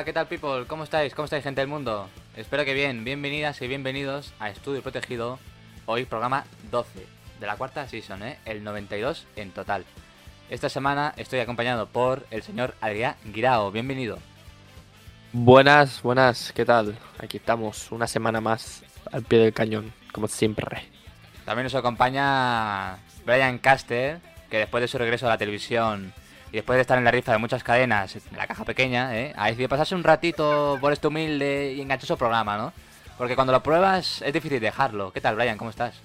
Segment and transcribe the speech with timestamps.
[0.00, 0.66] Hola, ¿qué tal people?
[0.66, 1.14] ¿Cómo estáis?
[1.14, 2.08] ¿Cómo estáis gente del mundo?
[2.34, 5.38] Espero que bien, bienvenidas y bienvenidos a Estudio Protegido,
[5.84, 7.06] hoy programa 12
[7.38, 8.38] de la cuarta season, ¿eh?
[8.46, 9.84] el 92 en total.
[10.48, 14.18] Esta semana estoy acompañado por el señor Adrián Guirao, bienvenido.
[15.34, 16.96] Buenas, buenas, ¿qué tal?
[17.18, 18.82] Aquí estamos, una semana más
[19.12, 20.82] al pie del cañón, como siempre.
[21.44, 22.96] También nos acompaña
[23.26, 26.14] Brian Caster, que después de su regreso a la televisión
[26.52, 29.32] y después de estar en la rifa de muchas cadenas, en la caja pequeña, ¿eh?
[29.36, 32.72] ha decidido pasarse un ratito por este humilde y enganchoso programa, ¿no?
[33.16, 35.12] Porque cuando lo pruebas es difícil dejarlo.
[35.12, 35.58] ¿Qué tal, Brian?
[35.58, 36.00] ¿Cómo estás?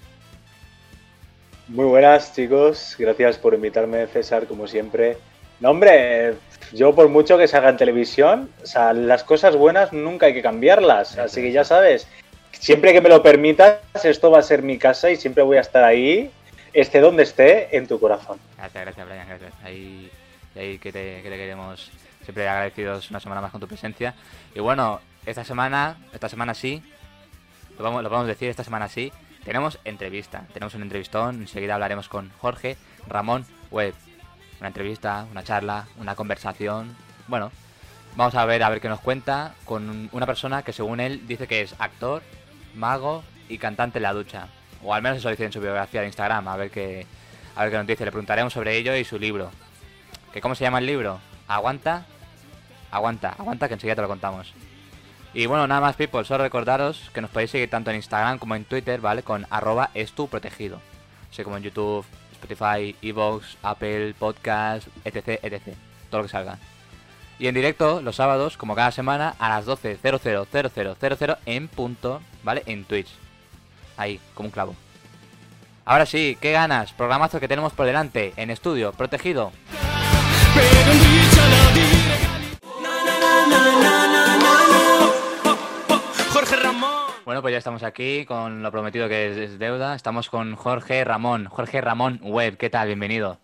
[1.68, 2.94] Muy buenas, chicos.
[2.98, 5.16] Gracias por invitarme, César, como siempre.
[5.58, 6.34] No, hombre,
[6.72, 10.34] yo por mucho que se haga en televisión, o sea, las cosas buenas nunca hay
[10.34, 11.18] que cambiarlas.
[11.18, 12.06] Así que ya sabes,
[12.52, 15.62] siempre que me lo permitas, esto va a ser mi casa y siempre voy a
[15.62, 16.30] estar ahí,
[16.72, 18.38] esté donde esté, en tu corazón.
[18.58, 19.26] Gracias, gracias, Brian.
[19.26, 19.52] Gracias.
[19.64, 20.10] Ahí,
[20.58, 21.90] ahí que, te, que te queremos
[22.22, 24.14] siempre agradecidos una semana más con tu presencia.
[24.54, 26.82] Y bueno, esta semana, esta semana sí,
[27.78, 29.12] lo vamos, lo vamos a decir, esta semana sí,
[29.44, 30.44] tenemos entrevista.
[30.52, 33.94] Tenemos un entrevistón, enseguida hablaremos con Jorge Ramón Web.
[34.58, 36.96] Una entrevista, una charla, una conversación.
[37.28, 37.52] Bueno,
[38.16, 41.46] vamos a ver a ver qué nos cuenta con una persona que según él dice
[41.46, 42.22] que es actor,
[42.74, 44.48] mago y cantante en la ducha.
[44.82, 47.06] O al menos eso dice en su biografía de Instagram, a ver qué,
[47.54, 48.04] a ver qué nos dice.
[48.04, 49.50] Le preguntaremos sobre ello y su libro.
[50.36, 51.18] ¿Que ¿Cómo se llama el libro?
[51.48, 52.04] ¿Aguanta?
[52.90, 54.52] Aguanta, aguanta que enseguida te lo contamos.
[55.32, 58.54] Y bueno, nada más, people, solo recordaros que nos podéis seguir tanto en Instagram como
[58.54, 59.22] en Twitter, ¿vale?
[59.22, 60.78] Con arroba estuprotegido.
[61.30, 65.74] Así como en YouTube, Spotify, Evox, Apple, Podcast, etc, etc.
[66.10, 66.58] Todo lo que salga.
[67.38, 72.62] Y en directo, los sábados, como cada semana, a las 12.000000 en punto, ¿vale?
[72.66, 73.08] En Twitch.
[73.96, 74.76] Ahí, como un clavo.
[75.86, 79.50] Ahora sí, qué ganas, programazo que tenemos por delante, en estudio, protegido.
[87.26, 89.96] Bueno, pues ya estamos aquí con lo prometido que es deuda.
[89.96, 91.46] Estamos con Jorge Ramón.
[91.46, 92.86] Jorge Ramón Web, ¿qué tal?
[92.86, 93.40] Bienvenido.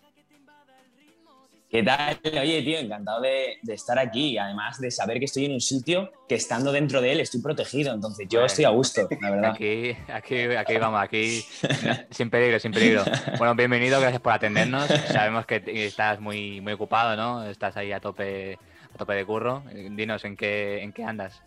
[1.73, 2.19] ¿Qué tal?
[2.39, 4.37] Oye, tío, encantado de, de estar aquí.
[4.37, 7.91] Además de saber que estoy en un sitio que estando dentro de él estoy protegido.
[7.91, 9.51] Entonces yo Bueno, estoy a gusto, la verdad.
[9.53, 11.43] Aquí, aquí, aquí vamos, aquí
[12.11, 13.03] sin peligro, sin peligro.
[13.39, 14.85] Bueno, bienvenido, gracias por atendernos.
[14.85, 17.43] Sabemos que estás muy, muy ocupado, ¿no?
[17.43, 18.59] Estás ahí a tope,
[18.93, 19.63] a tope de curro.
[19.73, 21.41] Dinos en qué, en qué andas.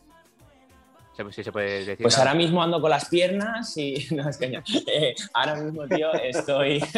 [1.16, 1.98] Se- Si se puede decir.
[2.02, 4.06] Pues ahora mismo ando con las piernas y.
[4.14, 4.62] No, es que no.
[4.86, 6.82] Eh, ahora mismo, tío, estoy.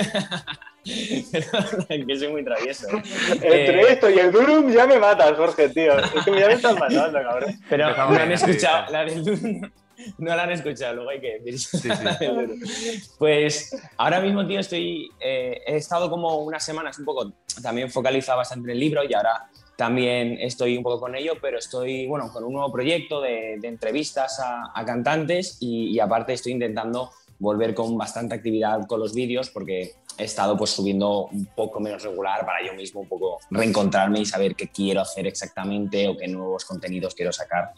[0.84, 2.89] Que soy muy travieso.
[2.89, 3.03] ¿eh?
[3.33, 5.99] Entre Eh, esto y el Durum ya me matas, Jorge, tío.
[5.99, 7.61] Es que ya me estás matando, cabrón.
[7.69, 8.91] Pero no han escuchado.
[8.93, 9.71] La del Duro.
[10.19, 11.59] No la han escuchado, luego hay que decir.
[11.59, 13.11] Sí, sí.
[13.19, 15.11] Pues ahora mismo, tío, estoy.
[15.21, 19.12] eh, he estado como unas semanas un poco también focalizado bastante en el libro y
[19.12, 23.61] ahora también estoy un poco con ello, pero estoy, bueno, con un nuevo proyecto de,
[23.62, 29.94] entrevistas a, cantantes y, aparte estoy intentando volver con bastante actividad con los vídeos porque
[30.19, 34.27] he estado pues subiendo un poco menos regular para yo mismo un poco reencontrarme y
[34.27, 37.72] saber qué quiero hacer exactamente o qué nuevos contenidos quiero sacar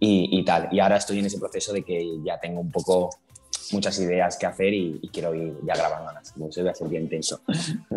[0.00, 0.68] y tal.
[0.72, 3.10] Y ahora estoy en ese proceso de que ya tengo un poco
[3.72, 6.32] muchas ideas que hacer y, y quiero ir ya grabándolas.
[6.34, 7.40] Entonces voy a ser bien intenso.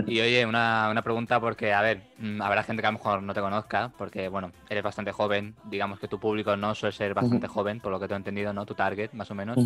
[0.05, 3.23] Y oye, una, una pregunta porque, a ver, mm, habrá gente que a lo mejor
[3.23, 7.13] no te conozca, porque, bueno, eres bastante joven, digamos que tu público no suele ser
[7.13, 8.65] bastante joven, por lo que te he entendido, ¿no?
[8.65, 9.57] Tu target, más o menos.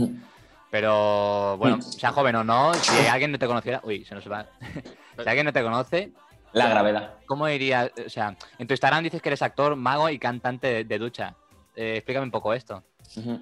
[0.69, 4.47] Pero, bueno, sea joven o no, si alguien no te conociera, uy, se nos va.
[5.21, 6.11] si alguien no te conoce,
[6.53, 7.15] La gravedad.
[7.25, 7.91] ¿cómo iría?
[8.05, 11.35] O sea, en tu Instagram dices que eres actor, mago y cantante de, de ducha.
[11.75, 12.83] Eh, explícame un poco esto.
[13.15, 13.39] Bueno,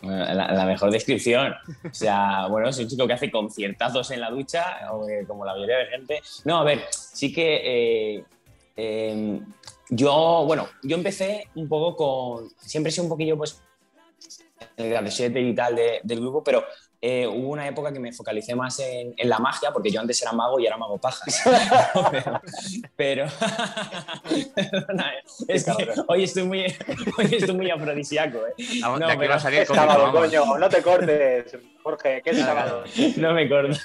[0.00, 1.54] La, la mejor descripción.
[1.84, 4.78] O sea, bueno, soy un chico que hace conciertazos en la ducha,
[5.08, 6.20] eh, como la mayoría de gente.
[6.44, 8.24] No, a ver, sí que eh,
[8.76, 9.40] eh,
[9.90, 12.50] yo, bueno, yo empecé un poco con.
[12.60, 13.60] Siempre he sido un poquillo, pues,
[14.76, 16.64] el grandesete y tal de- del grupo, pero
[17.00, 20.20] eh, hubo una época que me focalicé más en, en la magia, porque yo antes
[20.22, 21.42] era mago y era mago pajas.
[22.96, 23.26] pero.
[24.54, 25.12] pero perdona,
[25.46, 26.04] es que cabrón.
[26.08, 26.60] hoy estoy muy,
[27.18, 28.80] hoy estoy muy afrodisíaco, ¿eh?
[28.80, 30.58] No, de aquí pero va a salir Es sábado, coño.
[30.58, 32.84] No te cortes, Jorge, que es sábado.
[33.16, 33.76] No me corto.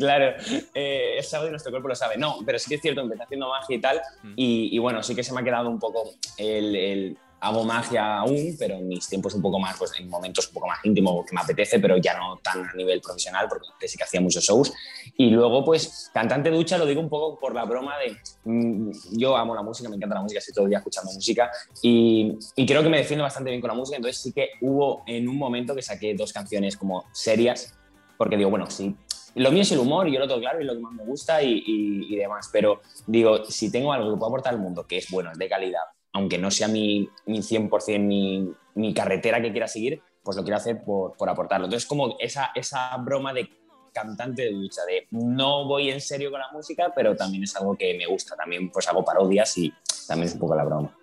[0.00, 0.34] Claro,
[0.74, 2.16] eh, es sábado y nuestro cuerpo lo sabe.
[2.16, 4.00] No, pero sí que es cierto, empecé haciendo magia y tal.
[4.24, 4.32] Mm.
[4.34, 8.18] Y, y bueno, sí que se me ha quedado un poco el, el- Hago magia
[8.18, 11.24] aún, pero en mis tiempos un poco más, pues en momentos un poco más íntimos
[11.24, 14.20] que me apetece, pero ya no tan a nivel profesional, porque antes sí que hacía
[14.20, 14.72] muchos shows.
[15.16, 18.16] Y luego, pues, cantante ducha, lo digo un poco por la broma de.
[18.44, 21.50] mm, yo amo la música, me encanta la música, estoy todo el día escuchando música.
[21.82, 25.02] Y, y creo que me defiendo bastante bien con la música, entonces sí que hubo
[25.06, 27.74] en un momento que saqué dos canciones como serias,
[28.18, 28.94] porque digo, bueno, sí,
[29.36, 31.04] lo mío es el humor y yo lo tengo claro y lo que más me
[31.04, 34.84] gusta y, y- y demás, pero digo, si tengo algo que puedo aportar al mundo
[34.86, 35.80] que es bueno, es de calidad
[36.12, 40.56] aunque no sea mi, mi 100% mi, mi carretera que quiera seguir, pues lo quiero
[40.56, 41.66] hacer por, por aportarlo.
[41.66, 43.48] Entonces, como esa, esa broma de
[43.92, 47.76] cantante de ducha, de no voy en serio con la música, pero también es algo
[47.76, 48.36] que me gusta.
[48.36, 49.72] También pues hago parodias y
[50.06, 50.96] también es un poco la broma.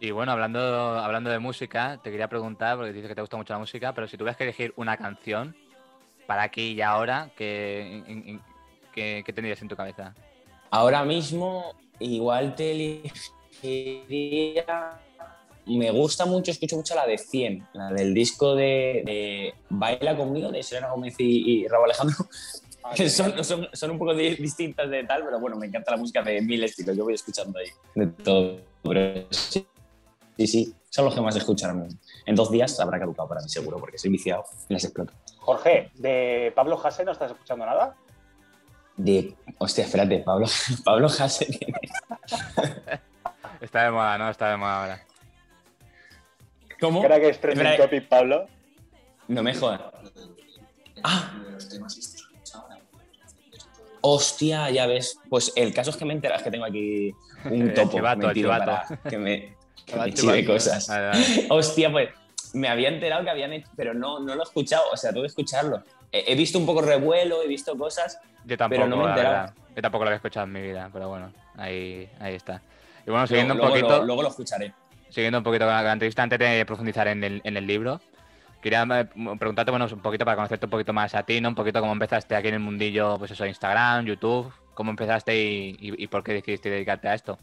[0.00, 3.54] Y bueno, hablando, hablando de música, te quería preguntar, porque dices que te gusta mucho
[3.54, 5.56] la música, pero si tuvieras que elegir una canción
[6.26, 8.38] para aquí y ahora, ¿qué,
[8.92, 10.14] qué, tendrías en tu cabeza?
[10.70, 13.02] Ahora mismo, igual te
[13.64, 15.00] elegiría
[15.66, 20.62] me gusta mucho, escucho mucho la de 100, la del disco de, Baila conmigo de
[20.62, 22.16] Selena Gómez y, Raúl Alejandro.
[22.82, 26.22] Ah, son, son, son, un poco distintas de tal, pero bueno, me encanta la música
[26.22, 26.96] de mil estilos.
[26.96, 28.60] Yo voy escuchando ahí de todo.
[28.82, 29.66] Pero sí,
[30.38, 31.88] sí, son los que más mismo.
[32.26, 35.14] En dos días habrá caducado para mí, seguro, porque soy viciado y las exploto.
[35.38, 37.96] Jorge, ¿de Pablo Hasse no estás escuchando nada?
[38.96, 39.34] De.
[39.58, 40.46] Hostia, espérate, Pablo,
[40.84, 41.46] Pablo Hasse.
[43.64, 44.30] está de moda, ¿no?
[44.30, 45.02] Está de moda ahora.
[46.80, 47.04] ¿Cómo?
[47.04, 48.46] ¿Era que es trending topic, Pablo?
[49.28, 49.80] No me jodas.
[51.02, 51.32] Ah.
[54.02, 55.18] Hostia, ya ves.
[55.28, 57.12] Pues el caso es que me enteras que tengo aquí
[57.50, 59.56] un topo chivato, metido para que me,
[59.86, 60.90] que cosas.
[61.48, 62.10] Hostia, pues
[62.52, 65.22] me había enterado que habían hecho, pero no, no lo he escuchado, o sea, tuve
[65.22, 65.82] que escucharlo.
[66.12, 69.52] He, visto un poco revuelo, he visto cosas, Yo tampoco, pero no me he enterado.
[69.74, 72.62] Yo tampoco lo había escuchado en mi vida, pero bueno, ahí, ahí está.
[73.06, 74.04] Y bueno, siguiendo un poquito...
[74.04, 74.74] luego lo escucharé
[75.14, 78.00] siguiendo un poquito con la entrevista, antes de profundizar en el, en el libro,
[78.60, 79.08] quería eh,
[79.38, 81.50] preguntarte, bueno, un poquito para conocerte un poquito más a ti, ¿no?
[81.50, 86.06] Un poquito cómo empezaste aquí en el mundillo, pues eso, Instagram, YouTube, cómo empezaste y,
[86.08, 87.38] por qué decidiste dedicarte a esto.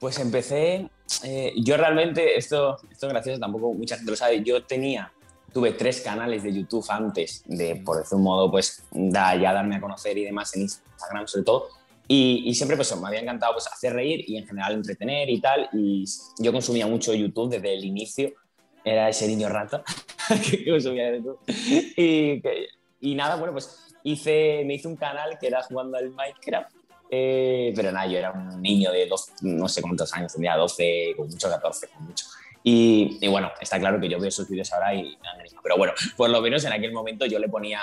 [0.00, 0.90] Pues empecé,
[1.22, 5.12] eh, yo realmente, esto, esto es gracioso, tampoco mucha gente lo sabe, yo tenía,
[5.52, 9.76] tuve tres canales de YouTube antes de, por decir un modo, pues da, ya darme
[9.76, 11.68] a conocer y demás en Instagram sobre todo,
[12.06, 15.68] y, siempre pues me había encantado pues, hacer reír y en general entretener y tal.
[15.72, 16.04] Y
[16.38, 18.32] yo consumía mucho YouTube desde el inicio.
[18.84, 19.82] Era ese niño rato
[20.50, 21.38] que consumía YouTube.
[21.96, 22.42] Y,
[23.00, 26.74] y, nada, bueno, pues hice, me hice un canal que era jugando al Minecraft.
[27.10, 31.14] Eh, pero nada, yo era un niño de dos, no sé cuántos años, tenía 12,
[31.16, 32.26] con mucho 14, con mucho.
[32.62, 35.16] Y, y, bueno, está claro que yo veo esos vídeos ahora y
[35.62, 37.80] Pero bueno, por lo menos en aquel momento yo le ponía,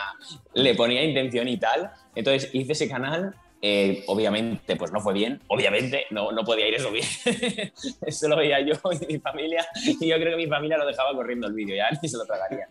[0.53, 1.91] le ponía intención y tal.
[2.15, 6.73] Entonces hice ese canal eh, obviamente, pues no fue bien, obviamente, no, no podía ir
[6.73, 7.05] eso bien.
[8.05, 11.13] eso lo veía yo y mi familia, y yo creo que mi familia lo dejaba
[11.13, 12.67] corriendo el vídeo, ya ni se lo tragaría.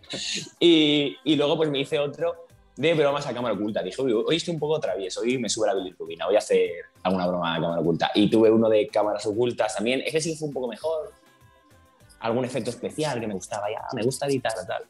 [0.58, 2.46] Y, y, luego, pues me hice otro
[2.76, 3.82] de bromas a cámara oculta.
[3.82, 6.70] Dije, hoy estoy un poco travieso, hoy me sube la bilirrubina, voy a hacer
[7.02, 8.10] alguna broma a cámara oculta.
[8.14, 11.12] Y tuve uno de cámaras ocultas también, ese sí fue un poco mejor.
[12.19, 14.84] Algún efecto especial que me gustaba, ya, me gusta editar, tal.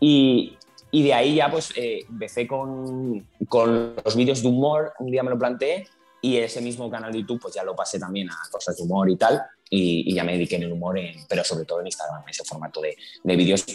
[0.00, 0.56] Y,
[0.96, 5.22] y de ahí ya pues eh, empecé con, con los vídeos de humor, un día
[5.22, 5.86] me lo planteé
[6.22, 9.10] y ese mismo canal de YouTube pues ya lo pasé también a cosas de humor
[9.10, 10.98] y tal y, ya me dediqué en el humor,
[11.28, 13.66] pero sobre todo en Instagram, en ese formato de, de vídeos,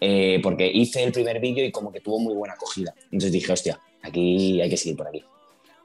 [0.00, 2.94] eh, porque hice el primer vídeo y como que tuvo muy buena acogida.
[3.04, 5.22] Entonces dije, hostia, aquí hay que seguir por aquí.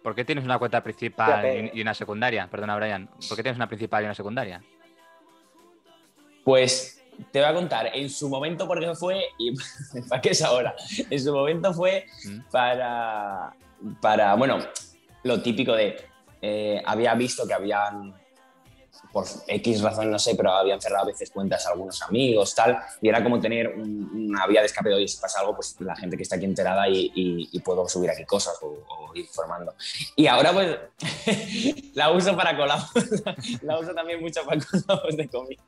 [0.01, 2.47] ¿Por qué tienes una cuenta principal y una secundaria?
[2.49, 3.09] Perdona, Brian.
[3.27, 4.63] ¿Por qué tienes una principal y una secundaria?
[6.45, 6.94] Pues
[7.31, 9.53] te voy a contar en su momento porque fue y
[10.09, 10.75] para qué es ahora.
[11.09, 12.05] En su momento fue
[12.51, 13.53] para,
[14.01, 14.59] para bueno,
[15.23, 15.97] lo típico de
[16.41, 18.13] eh, había visto que habían
[19.15, 22.77] por X razón, no sé, pero habían cerrado a veces cuentas a algunos amigos, tal,
[23.01, 25.95] y era como tener una vía de escape de, oye, si pasa algo, pues la
[25.95, 29.73] gente que está aquí enterada y, puedo subir aquí cosas o, ir formando.
[30.17, 30.77] Y ahora, pues,
[31.93, 32.91] la uso para colabos,
[33.61, 35.63] la uso también mucho para colabos de comida,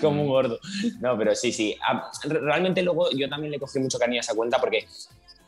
[0.00, 0.60] como un gordo.
[1.00, 1.76] No, pero sí, sí,
[2.22, 4.86] realmente luego yo también le cogí mucho cariño a esa cuenta porque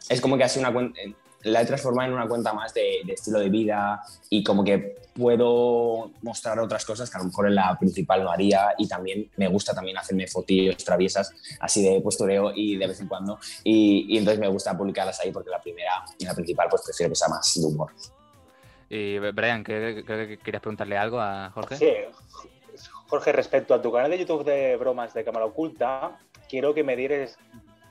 [0.08, 1.00] es como que ha sido una cuenta,
[1.44, 6.10] la he transformado en una cuenta más de, estilo de vida y como que puedo
[6.22, 9.48] mostrar otras cosas que a lo mejor en la principal no haría y también me
[9.48, 14.40] gusta también hacerme fotillos traviesas así de postureo y de vez en cuando y, entonces
[14.40, 17.54] me gusta publicarlas ahí porque la primera y la principal pues prefiero que sea más
[17.54, 17.92] de humor.
[18.88, 21.76] Y Brian, creo que querías preguntarle algo a Jorge.
[21.76, 21.92] Sí,
[23.08, 26.96] Jorge, respecto a tu canal de YouTube de bromas de cámara oculta, quiero que me
[26.96, 27.38] dieres,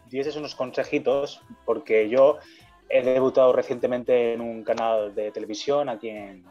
[0.09, 2.37] dieses unos consejitos porque yo
[2.89, 6.43] he debutado recientemente en un canal de televisión aquí en,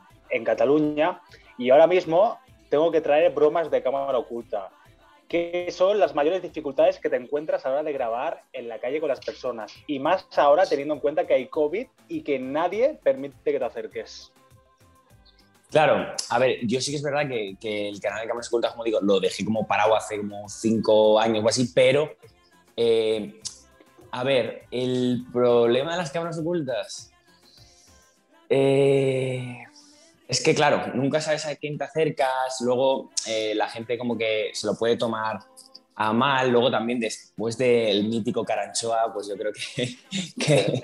[0.45, 1.21] Cataluña
[1.59, 2.39] y ahora mismo
[2.71, 4.71] tengo que traer bromas de cámara oculta.
[5.29, 8.79] ¿Qué son las mayores dificultades que te encuentras a la hora de grabar en la
[8.79, 9.75] calle con las personas?
[9.87, 13.65] Y más ahora teniendo en cuenta que hay COVID y que nadie permite que te
[13.65, 14.33] acerques.
[15.71, 18.85] Claro, a ver, yo sí que es verdad que, el canal de cámaras ocultas, como
[18.85, 22.15] digo, lo dejé como parado hace como cinco años o así, pero
[22.77, 23.41] eh,
[24.13, 27.11] a ver, el problema de las cámaras ocultas.
[28.49, 29.65] Eh,
[30.29, 34.51] es que claro, nunca sabes a quién te acercas, luego eh, la gente como que
[34.53, 35.39] se lo puede tomar
[35.95, 39.97] a mal, luego también después del mítico Caranchoa, pues yo creo que,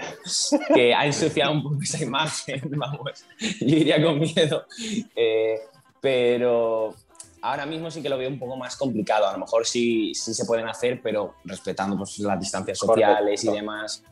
[0.75, 3.25] que, ha ensuciado un poco esa imagen, vamos,
[3.61, 4.67] yo iría con miedo,
[5.15, 5.61] eh,
[6.01, 6.95] pero
[7.43, 10.35] ahora mismo sí que lo veo un poco más complicado, a lo mejor sí, sí
[10.35, 14.03] se pueden hacer, pero respetando pues, las distancias sociales y demás,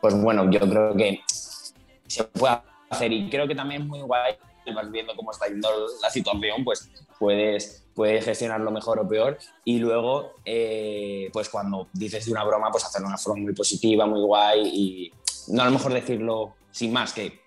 [0.00, 1.20] pues bueno, yo creo que
[2.06, 3.12] se puede hacer.
[3.12, 4.34] Y creo que también es muy guay,
[4.74, 5.68] vas viendo cómo está yendo
[6.02, 9.38] la situación, pues puedes, puedes gestionarlo mejor o peor.
[9.64, 13.54] Y luego, eh, pues cuando dices de una broma, pues hacerlo de una forma muy
[13.54, 15.12] positiva, muy guay y
[15.48, 17.39] no a lo mejor decirlo sin más, que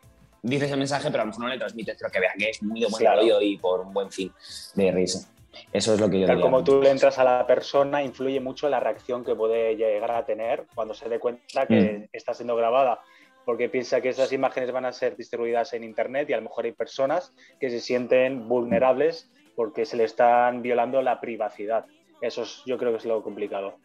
[0.43, 2.61] dices el mensaje, pero a lo mejor no le transmites, pero que vean que es
[2.61, 3.21] muy de buen Claro.
[3.21, 4.31] rollo y por un buen fin
[4.75, 5.29] de risa.
[5.71, 6.49] Eso es lo que yo Tal diría.
[6.51, 10.25] como tú le entras a la persona, influye mucho la reacción que puede llegar a
[10.25, 12.99] tener cuando se dé cuenta que está siendo grabada.
[13.45, 16.65] Porque piensa que esas imágenes van a ser distribuidas en Internet y a lo mejor
[16.65, 21.85] hay personas que se sienten vulnerables porque se le están violando la privacidad.
[22.21, 23.77] Eso es, yo creo que es lo complicado.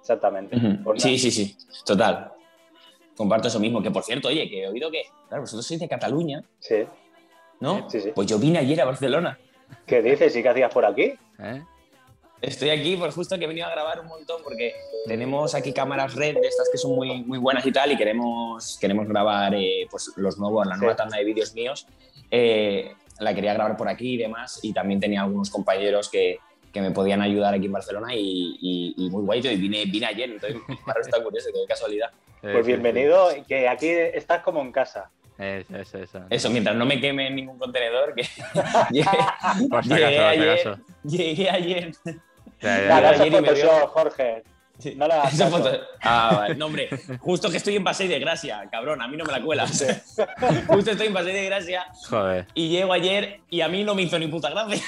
[0.00, 0.56] Exactamente.
[0.56, 0.82] Ujú.
[0.82, 2.32] Por Sí, sí, sí, total.
[3.16, 5.88] Comparto eso mismo, que por cierto, oye, que he oído que, claro, vosotros sois de
[5.88, 6.84] Cataluña, Sí.
[7.60, 7.88] ¿no?
[7.90, 8.10] Sí, sí.
[8.14, 9.38] Pues yo vine ayer a Barcelona.
[9.86, 10.34] ¿Qué dices?
[10.36, 11.14] ¿Y qué hacías por aquí?
[11.38, 11.62] ¿Eh?
[12.40, 14.74] Estoy aquí por justo que he venido a grabar un montón porque
[15.06, 18.76] tenemos aquí cámaras red de estas que son muy, muy buenas y tal y queremos,
[18.80, 20.96] queremos grabar eh, pues los nuevos, la nueva Sí.
[20.98, 21.86] tanda de vídeos míos.
[22.30, 26.38] Eh, la quería grabar por aquí y demás y también tenía algunos compañeros que,
[26.72, 29.40] que me podían ayudar aquí en Barcelona y, y- y muy guay.
[29.40, 32.10] Yo vine, vine ayer, entonces me resultado curioso, qué casualidad.
[32.42, 35.10] Pues bienvenido, que aquí estás como en casa.
[35.38, 36.20] Eso, eso, eso.
[36.28, 38.22] Eso, mientras no me queme en ningún contenedor, que
[38.90, 39.08] llegué,
[39.70, 40.78] Por si llegué acaso, por si ayer, acaso.
[41.04, 41.92] llegué ayer.
[42.60, 43.08] Ya, ya, ya.
[43.10, 44.42] ayer me Jorge.
[44.96, 46.54] No hagas Esa foto- Ah, vale.
[46.56, 46.88] No, hombre,
[47.20, 49.70] justo que estoy en Paseo de Gracia, cabrón, a mí no me la cuelas.
[50.66, 52.46] Justo estoy en Paseo de Gracia Joder.
[52.54, 54.82] y llego ayer y a mí no me hizo ni puta gracia.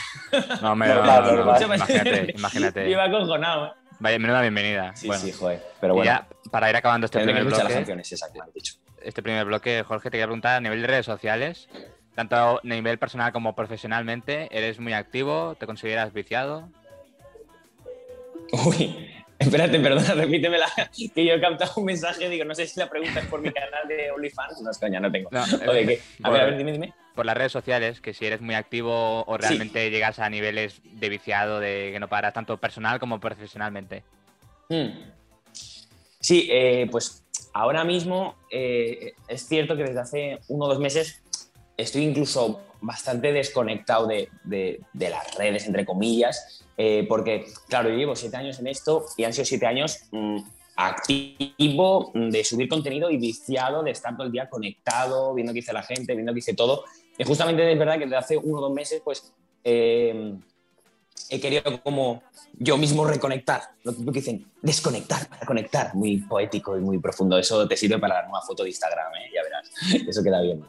[0.61, 1.61] No, hombre, no, no, no.
[1.75, 2.91] Imagínate, imagínate.
[2.91, 3.75] Iba acojonado.
[4.05, 4.09] ¿Eh?
[4.13, 4.95] Vaya, menuda bienvenida.
[4.95, 5.63] Sí, bueno, sí, joder.
[5.81, 8.45] Pero y bueno, ya, para ir acabando este primer las bloque, canciones, esas que me
[8.45, 8.75] han dicho.
[9.03, 11.69] este primer bloque, Jorge, te quería preguntar a nivel de redes sociales,
[12.15, 15.57] tanto a nivel personal como profesionalmente, ¿eres muy activo?
[15.59, 16.69] ¿Te consideras viciado?
[18.67, 20.67] Uy, espérate, perdona, repítemela,
[21.15, 23.51] que yo he captado un mensaje, digo, no sé si la pregunta es por mi
[23.53, 24.61] canal de OnlyFans.
[24.61, 25.31] No, es coña, no tengo.
[25.33, 26.93] No, O de que- a ver, a ver, dime, dime.
[27.15, 31.09] Por las redes sociales, que si eres muy activo o realmente llegas a niveles de
[31.09, 34.03] viciado, de que no paras tanto personal como profesionalmente.
[34.69, 34.89] Mm.
[36.21, 41.23] Sí, eh, pues ahora mismo eh, es cierto que desde hace uno o dos meses
[41.77, 47.97] estoy incluso bastante desconectado de, de- de las redes, entre comillas, eh, porque, claro, yo
[47.97, 50.39] llevo siete años en esto y han sido siete años mm,
[50.77, 55.61] activo mm, de subir contenido y viciado de estar todo el día conectado, viendo qué
[55.61, 56.85] dice la gente, viendo qué dice todo.
[57.19, 59.33] Y justamente es verdad que desde hace uno o dos meses, pues...
[59.63, 60.35] eh,
[61.29, 62.23] he querido como
[62.59, 67.39] yo mismo reconectar, lo que dicen, desconectar para conectar, muy poético y muy profundo.
[67.39, 69.31] Eso te sirve para la nueva foto de Instagram, ¿eh?
[69.35, 69.71] ya verás,
[70.09, 70.65] eso queda bien.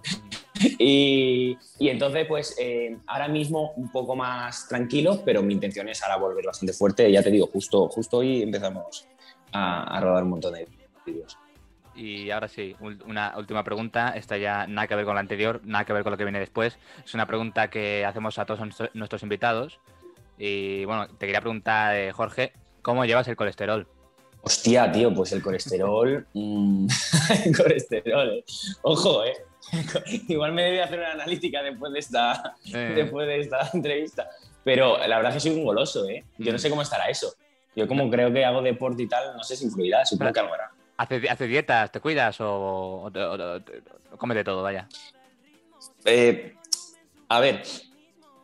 [0.80, 6.02] Y, y entonces, pues eh, ahora mismo un poco más tranquilo, pero mi intención es
[6.04, 7.12] ahora volver bastante fuerte.
[7.12, 9.06] Ya te digo, justo, justo hoy empezamos
[9.52, 10.68] a, a rodar un montón de
[11.06, 11.38] vídeos.
[11.96, 12.76] Y ahora sí,
[13.06, 14.10] una última pregunta.
[14.16, 16.40] Esta ya nada que ver con la anterior, nada que ver con lo que viene
[16.40, 16.78] después.
[17.06, 19.80] Es una pregunta que hacemos a todos nuestro- nuestros invitados.
[20.38, 23.88] Y bueno, te quería preguntar, eh, Jorge, ¿cómo llevas el colesterol?
[24.42, 26.28] Hostia, tío, pues el colesterol.
[26.34, 26.88] mm,
[27.46, 28.46] el colesterol, eh.
[28.82, 29.34] Ojo, eh.
[30.28, 34.28] Igual me debe hacer una analítica después de esta, Eh, después de esta entrevista.
[34.64, 36.24] Pero la verdad es que soy un goloso, ¿eh?
[36.38, 37.34] Yo no sé cómo estará eso.
[37.76, 40.54] Yo como creo que hago deporte y tal, no sé si influirá, supongo que algo
[40.54, 40.72] hará.
[40.98, 41.92] ¿Haces, haces dietas?
[41.92, 42.40] ¿Te cuidas?
[42.42, 43.58] ¿O, o, o- o-
[44.14, 44.88] o comes de todo, vaya?
[46.06, 46.56] Eh,
[47.30, 47.64] a ver,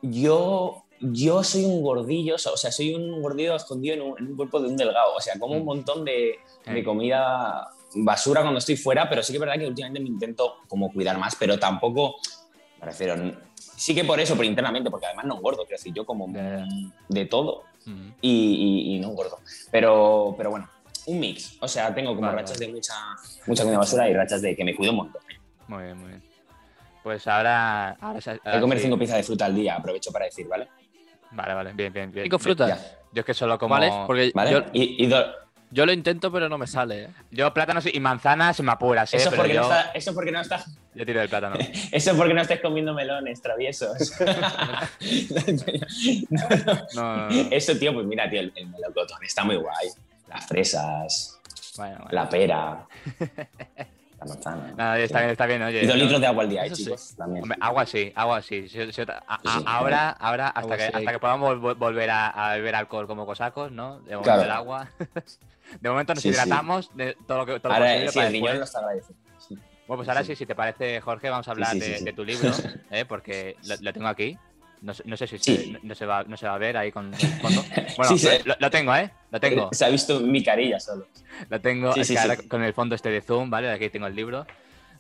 [0.02, 4.36] yo, yo soy un gordillo, o sea, soy un gordillo escondido en un, en un
[4.36, 5.16] cuerpo de un delgado.
[5.16, 5.66] O sea, como un Mm.
[5.66, 10.00] montón de, de comida basura cuando estoy fuera, pero sí que es verdad que últimamente
[10.02, 12.16] me intento como cuidar más, pero tampoco,
[12.80, 13.16] me refiero,
[13.56, 16.28] sí que por eso, pero internamente, porque además no engordo, quiero decir, yo como
[17.10, 18.10] de todo Mm.
[18.22, 18.30] y,
[18.92, 19.40] y- y no engordo.
[19.72, 20.70] Pero, pero bueno,
[21.12, 21.58] un mix.
[21.60, 22.68] O sea, tengo como Vale, rachas vale.
[22.68, 22.94] de mucha,
[23.48, 25.22] mucha comida basura y rachas de que me cuido un montón.
[25.68, 26.24] Muy bien, muy bien.
[27.04, 27.90] Pues ahora...
[28.00, 28.84] ahora, ahora que comer sí.
[28.86, 30.68] cinco piezas de fruta al día, aprovecho para decir, ¿vale?
[31.32, 32.26] Vale, vale, bien, bien, bien.
[32.26, 32.70] Cinco frutas.
[32.70, 32.98] Ya.
[33.14, 33.74] Yo es que solo como...
[33.74, 33.92] ¿Vale?
[34.06, 34.52] Porque ¿Vale?
[34.52, 35.26] yo, Y, y do-
[35.74, 37.04] yo lo intento, pero no me sale.
[37.04, 37.08] ¿eh?
[37.32, 39.18] Yo plátanos y manzanas y me apuras, ¿eh?
[39.18, 41.56] eso, porque yo, no está, eso es porque no está, yo tiro del plátano.
[41.92, 44.14] eso es porque no estés comiendo melones traviesos.
[46.94, 47.30] No.
[47.30, 49.88] Eso, tío, pues mira, tío, el, el melocotón está muy guay.
[50.34, 51.40] Las fresas,
[51.78, 52.10] Bueno, bueno.
[52.12, 52.88] la pera.
[54.20, 54.74] La manzana.
[54.78, 55.82] No, está bien, está bien, oye.
[55.84, 56.84] Y dos no- litros de agua al día, ¿eh, Eso sí.
[56.84, 57.16] chicos.
[57.18, 57.42] También.
[57.44, 58.70] Hombre, agua sí, agua sí.
[58.70, 62.12] Si- si- a- a- Sí, ahora, ahora hasta, que, sí hasta que- podamos vol- volver
[62.12, 63.96] a, a beber alcohol como cosacos, ¿no?
[64.02, 64.42] De momento Claro.
[64.44, 64.90] el agua.
[65.82, 66.36] De momento nos Sí, sí.
[66.36, 68.60] hidratamos de todo lo que todo Ahora posible sí, para el riñón después.
[68.60, 69.24] lo está agradeciendo.
[69.40, 69.56] Sí.
[69.88, 70.28] Bueno, pues ahora sí.
[70.28, 72.04] sí, si te parece, Jorge, vamos a hablar sí, de, sí, sí.
[72.06, 72.52] de tu libro,
[72.92, 73.06] ¿eh?
[73.06, 74.38] porque lo, lo tengo aquí.
[74.82, 75.56] No, sé- no sé si Sí.
[75.80, 77.64] se, no, se va, no se va a ver ahí con el fondo.
[77.98, 78.28] Bueno, Sí.
[78.46, 79.12] Lo, lo tengo, ¿eh?
[79.32, 79.70] Lo tengo.
[79.74, 81.06] Se ha visto mi carilla solo.
[81.50, 83.70] Lo tengo Sí, ahora con el fondo este de Zoom, ¿vale?
[83.70, 84.46] Aquí tengo el libro.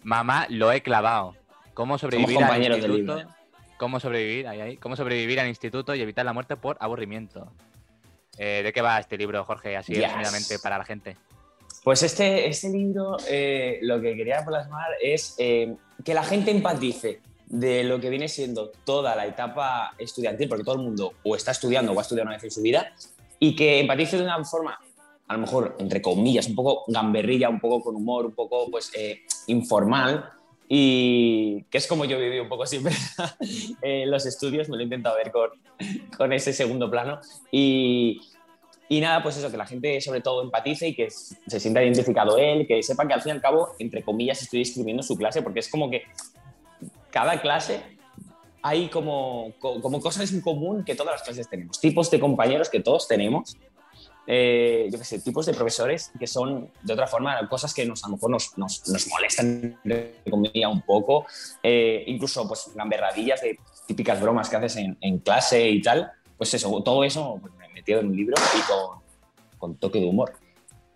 [0.03, 1.35] Mamá, lo he clavado.
[1.73, 3.17] ¿Cómo sobrevivir al compañeros del instituto?
[3.17, 3.35] libro,
[3.77, 4.47] ¿Cómo sobrevivir?
[4.47, 4.77] Ahí, ahí.
[4.77, 7.51] ¿Cómo sobrevivir al instituto y evitar la muerte por aburrimiento?
[8.37, 9.75] Eh, ¿De qué va este libro, Jorge?
[9.77, 10.03] Así Yes.
[10.03, 11.17] resumidamente para la gente.
[11.83, 15.73] Pues este, este libro eh, lo que quería plasmar es eh,
[16.05, 20.75] que la gente empatice de lo que viene siendo toda la etapa estudiantil, porque todo
[20.75, 22.93] el mundo o está estudiando o ha estudiado una vez en su vida,
[23.39, 24.79] y que empatice de una forma,
[25.27, 28.89] a lo mejor, entre comillas, un poco gamberrilla, un poco con humor, un poco pues
[28.95, 30.29] eh, informal,
[30.69, 32.93] y que es como yo viví un poco siempre.
[33.81, 35.49] Eh, los estudios, me lo he intentado ver con,
[36.15, 37.19] con ese segundo plano,
[37.51, 38.21] y,
[38.87, 42.37] y nada, pues eso, que la gente sobre todo empatice y que se sienta identificado
[42.37, 45.41] él, que sepa que al fin y al cabo, entre comillas, estoy escribiendo su clase,
[45.41, 46.03] porque es como que
[47.11, 47.97] cada clase
[48.63, 52.69] hay como, co- como cosas en común que todas las clases tenemos, tipos de compañeros
[52.69, 53.57] que todos tenemos,
[54.27, 58.03] eh, yo qué sé, tipos de profesores que son, de otra forma, cosas que nos,
[58.03, 61.25] a lo mejor nos, nos, nos molestan, un poco,
[61.63, 66.53] eh, incluso pues gamberradillas de típicas bromas que haces en, en clase y tal, pues
[66.53, 68.99] eso, todo eso pues, me he metido en un libro y con,
[69.57, 70.33] con toque de humor.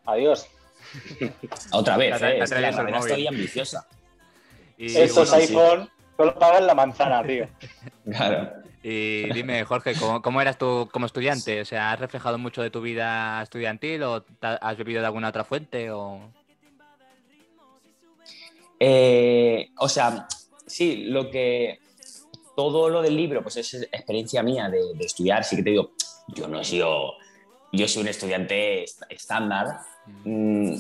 [0.06, 0.48] Adiós.
[1.72, 3.12] Otra vez, ha- eh, la verdad móvil.
[3.12, 3.88] estoy ambiciosa.
[4.78, 5.54] Y, Estos bueno, sí.
[5.54, 7.48] iPhone solo pagan la manzana, tío.
[8.06, 8.52] Claro.
[8.84, 11.60] y dime, Jorge, ¿cómo, cómo eras tú como estudiante?
[11.62, 15.44] O sea, ¿has reflejado mucho de tu vida estudiantil o has bebido de alguna otra
[15.44, 15.90] fuente?
[15.90, 16.32] O...
[18.80, 20.28] Eh, o sea,
[20.68, 21.80] sí, lo que.
[22.56, 25.44] Todo lo del libro, pues es experiencia mía de, de estudiar.
[25.44, 25.92] Sí que te digo,
[26.28, 27.14] yo no he sido.
[27.72, 29.80] Yo soy un estudiante est- estándar,
[30.24, 30.74] mm,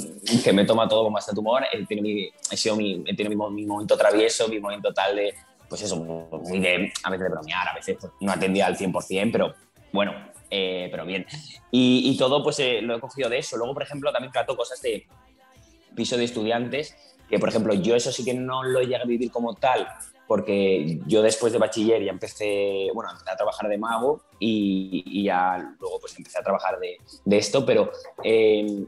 [0.43, 1.63] que me toma todo con bastante humor.
[1.71, 4.93] He tenido mi, he sido mi, he tenido mi, mo- mi momento travieso, mi momento
[4.93, 5.33] tal de.
[5.67, 6.91] Pues eso, muy de.
[7.03, 9.53] A veces de bromear, a veces pues, no atendía al 100%, pero
[9.91, 10.13] bueno,
[10.49, 11.25] eh, pero bien.
[11.71, 13.57] Y, y todo, pues eh, lo he cogido de eso.
[13.57, 15.05] Luego, por ejemplo, también trato cosas de
[15.95, 16.95] piso de estudiantes,
[17.29, 19.87] que por ejemplo yo eso sí que no lo llegué a vivir como tal,
[20.27, 25.23] porque yo después de bachiller ya empecé, bueno, empecé a trabajar de mago y, y
[25.25, 27.91] ya luego pues empecé a trabajar de, de esto, pero
[28.23, 28.85] eh,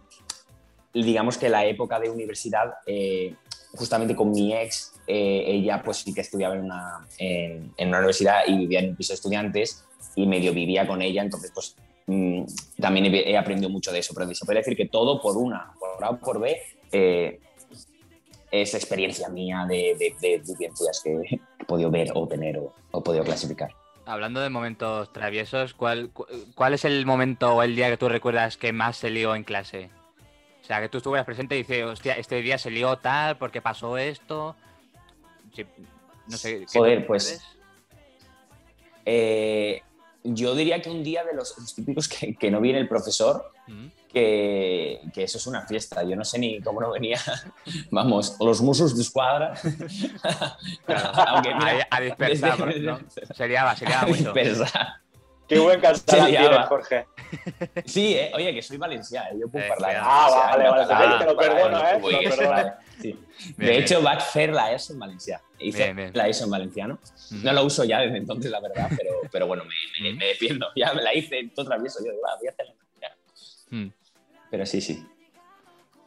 [0.93, 3.35] digamos que la época de universidad, eh,
[3.75, 7.99] justamente con mi ex, eh, ella pues sí que estudiaba en una, en, en una
[7.99, 11.75] universidad y vivía en un piso de estudiantes y medio vivía con ella, entonces pues
[12.07, 12.43] mm,
[12.81, 16.03] también he, aprendido mucho de eso, pero se puede decir que todo por una, por
[16.03, 16.57] A o por B,
[16.91, 17.39] eh,
[18.51, 23.03] es experiencia mía de, de, de vivencias que he podido ver o tener o, o
[23.03, 23.71] podido clasificar.
[24.05, 28.07] Hablando de momentos traviesos, ¿cuál, cu- ¿cuál es el momento o el día que tú
[28.07, 29.89] recuerdas que más se lió en clase?
[30.61, 33.61] O sea, que tú estuvieras presente y dices, hostia, este día se lió tal porque
[33.61, 34.55] pasó esto.
[35.53, 35.65] Sí,
[36.27, 36.59] no sé.
[36.71, 37.41] ¿qué Joder, pues?
[39.05, 39.81] Eh,
[40.23, 43.51] yo diría que un día de los, los típicos que, que no viene el profesor,
[43.67, 43.87] Mm.
[44.11, 46.03] Que, que eso es una fiesta.
[46.03, 47.19] Yo no sé ni cómo no venía.
[47.91, 49.53] Vamos, los musos de escuadra.
[50.85, 51.11] Claro.
[51.27, 52.99] Aunque mira, Ahí a dispersar, desde- ¿no?
[53.35, 54.33] Se liaba, se liaba a mucho.
[54.33, 54.87] dispersar.
[55.47, 57.07] Qué buen catalán tienes, Jorge.
[57.85, 59.95] Sí, eh, oye, que soy valencià, eh, yo puedo Eh, hablar.
[60.01, 62.73] Ah, vale, vale, vale, te lo perdono, eh, te lo perdono.
[63.01, 63.19] Sí.
[63.55, 65.41] Bien, De hecho, vaig fer la ESO en valencià.
[65.59, 66.11] Hice Bien, bien.
[66.13, 66.99] la ESO en valenciano.
[67.31, 70.67] No lo uso ya desde entonces, la verdad, pero, pero bueno, me, me, me defiendo.
[70.75, 71.99] Ya me la hice todo travieso.
[72.03, 72.73] Yo digo, "Va, voy a hacerla
[73.71, 73.91] en valenciano".
[73.91, 74.47] Mm.
[74.49, 75.05] Pero sí, sí.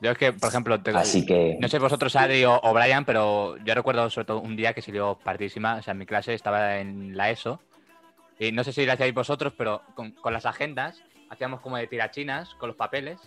[0.03, 1.59] Yo es que, por ejemplo, te- Así que.
[1.61, 4.81] no sé vosotros, Adri o, o Brian, pero yo recuerdo sobre todo un día que
[4.81, 5.77] se lió partidísima.
[5.77, 7.61] O sea, en mi clase estaba en la ESO.
[8.39, 11.87] Y no sé si lo hacíais vosotros, pero con, con las agendas hacíamos como de
[11.87, 13.21] tirachinas con los papeles.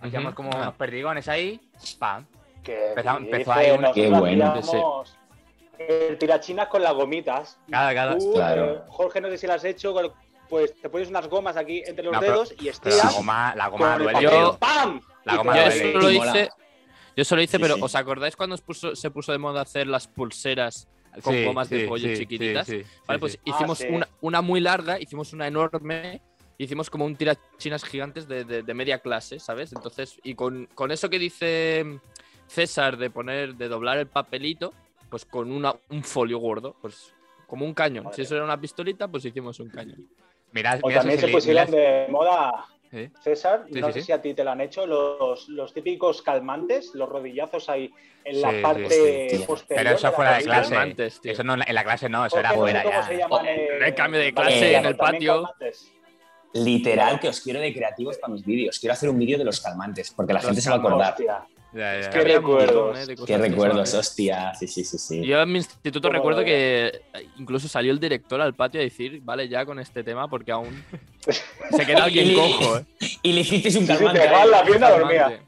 [0.00, 0.56] Hacíamos como Ah.
[0.62, 1.60] unos perdigones ahí.
[1.98, 2.24] ¡Pam!
[2.62, 4.54] Que Empezó- empezó ahí una- Qué bueno.
[5.78, 7.58] El tirachinas con las gomitas.
[7.66, 8.74] Tú, Claro.
[8.76, 10.12] eh, Jorge, no sé si lo has hecho, con-
[10.48, 13.14] pues te pones unas gomas aquí entre los No, pero- dedos y Pero la estiras
[13.16, 14.22] goma, la goma el duele.
[14.22, 15.00] Yo- ¡Pam!
[15.24, 15.88] La goma Yo duele.
[15.90, 16.30] eso lo Sí, mola.
[16.30, 16.50] hice.
[17.16, 17.80] Yo hice, Sí, pero sí.
[17.82, 20.88] ¿os acordáis cuando puso- se puso de moda hacer las pulseras
[21.22, 22.66] con Sí, gomas de pollo sí, chiquititas?
[22.66, 23.38] sí, sí, Vale, sí, pues sí.
[23.44, 23.86] hicimos sí.
[23.88, 26.20] una, una muy larga, hicimos una enorme,
[26.58, 29.72] hicimos como un tirachinas gigantes de, de- de media clase, ¿sabes?
[29.72, 32.00] Entonces, y con, con eso que dice
[32.48, 34.74] César de poner, de doblar el papelito,
[35.08, 37.14] pues con una, un folio gordo, pues
[37.46, 38.04] como un cañón.
[38.04, 40.08] Madre Si eso era una pistolita, pues hicimos un cañón.
[40.54, 43.10] Mirad, O mirad también se pusieron de moda Sí.
[43.24, 44.06] César, Sí, no sí, sé sí.
[44.06, 47.92] si a ti te lo han hecho, los, los típicos calmantes, los rodillazos ahí
[48.24, 49.82] en la sí, parte posterior.
[49.82, 50.70] Pero eso fuera de clase.
[50.70, 51.32] Calmantes, tío.
[51.32, 53.02] Eso no en la- clase no, eso era fuera ya.
[53.02, 55.32] se llaman, Oh, eh, el cambio de clase en el patio.
[55.42, 55.90] calmantes.
[56.52, 58.78] Literal, que os quiero de creativos para mis vídeos.
[58.78, 61.10] Quiero hacer un vídeo de los calmantes, porque la Los gente se va a acordar.
[61.14, 62.10] Hostia, Ya, ya.
[62.10, 63.08] Qué Había un montón, recuerdos.
[63.08, 64.00] eh, Qué recuerdos, esas.
[64.08, 64.54] hostia.
[64.54, 65.26] Sí, sí, sí, sí.
[65.26, 67.02] Yo en mi instituto recuerdo que
[67.36, 70.84] incluso salió el director al patio a decir, vale, ya con este tema, porque aún
[71.70, 72.84] se queda alguien cojo, ¿eh?
[73.22, 74.20] Y le hicisteis un Sí, sí, calmante.
[74.20, 75.22] te la pierna dormida.
[75.24, 75.46] Calmante.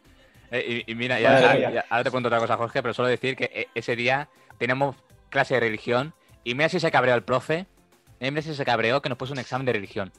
[0.50, 3.50] Eh, y, y mira, ya- ahora te cuento otra cosa, Jorge, pero solo decir que
[3.52, 4.96] eh, ese día tenemos
[5.28, 6.12] clase de religión
[6.44, 7.66] y mira si se cabreó el profe,
[8.20, 10.12] eh, mira si se cabreó que nos puso un examen de religión.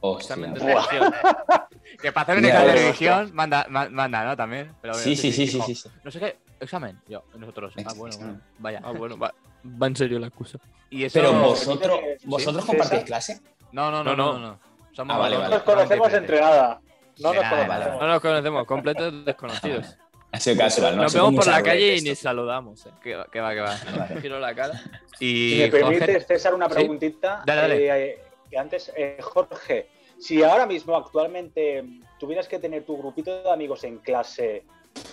[0.00, 0.34] Hostia.
[0.34, 1.14] Examen de religión.
[2.00, 4.36] Que para hacer un Ya, examen de ya, religión manda, ma- manda, ¿no?
[4.36, 4.72] También.
[4.82, 5.88] Pero, Sí, sí, sí, sí, sí, sí.
[6.04, 7.00] No sé qué, examen.
[7.08, 7.72] Yo, nosotros.
[7.78, 8.80] Ah, bueno, bueno, vaya.
[8.84, 9.32] Ah, bueno, va,
[9.64, 10.58] va en serio la excusa.
[10.90, 11.18] Y eso.
[11.18, 12.26] Pero vosotros, Sí.
[12.26, 13.40] ¿vosotros compartís clase?
[13.72, 14.32] No, no, no, No, no.
[14.34, 14.38] no.
[14.38, 14.60] no, no.
[14.92, 15.54] Somos Ah, vale, No vale.
[15.54, 16.80] nos conocemos entre nada.
[17.18, 17.68] No nos conocemos.
[17.68, 19.96] vale, No nos conocemos, completos desconocidos.
[20.32, 21.04] Ha sido casual, ¿no?
[21.04, 22.90] Nos vemos por la calle y ni saludamos, ¿eh?
[23.02, 23.74] Que va, que va, que va.
[23.96, 24.20] Vale.
[24.20, 24.74] Giro la cara.
[25.18, 26.74] Y Si me Jorge, permites, César, una Sí.
[26.74, 27.42] preguntita.
[27.46, 28.04] Dale, dale.
[28.10, 28.18] eh,
[28.50, 31.84] que antes, eh, Jorge, si ahora mismo, actualmente,
[32.18, 34.64] tuvieras que tener tu grupito de amigos en clase,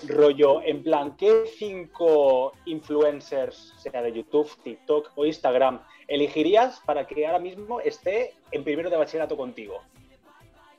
[0.07, 7.25] rollo, en plan, ¿qué cinco influencers, sea de YouTube, TikTok o Instagram, elegirías para que
[7.27, 9.81] ahora mismo esté en primero de bachillerato contigo?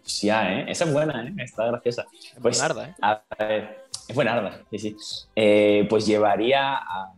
[0.02, 0.64] Sí, ya, ¿eh?
[0.68, 1.32] Esa es buena, ¿eh?
[1.38, 2.04] Está graciosa.
[2.40, 2.94] Pues, Buenarda, ¿eh?
[3.00, 4.96] A ver, es buenarda, sí, sí.
[5.34, 7.12] Eh, pues llevaría a,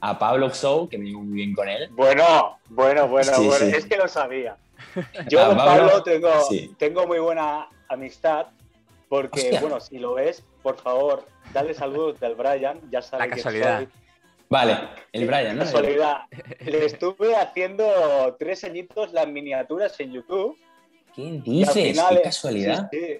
[0.00, 1.88] a Pablo Xou, que me llevo muy bien con él.
[1.92, 3.72] Bueno, bueno, bueno, Sí, bueno, sí.
[3.76, 4.56] es que lo sabía.
[5.28, 6.74] Yo con Pablo, Pablo tengo, sí.
[6.78, 8.46] tengo muy buena amistad,
[9.08, 9.60] porque, Hostia.
[9.60, 13.78] bueno, si lo ves, por favor, dale saludos del Brian, ya sabe La que casualidad.
[13.78, 13.88] soy.
[14.48, 14.78] Vale,
[15.12, 15.64] el Brian, ¿no?
[15.64, 16.18] Casualidad.
[16.60, 20.56] Le estuve haciendo tres añitos las miniaturas en YouTube.
[21.14, 21.72] ¿Qué dices?
[21.72, 22.88] final, Qué casualidad.
[22.92, 23.18] sí, sí.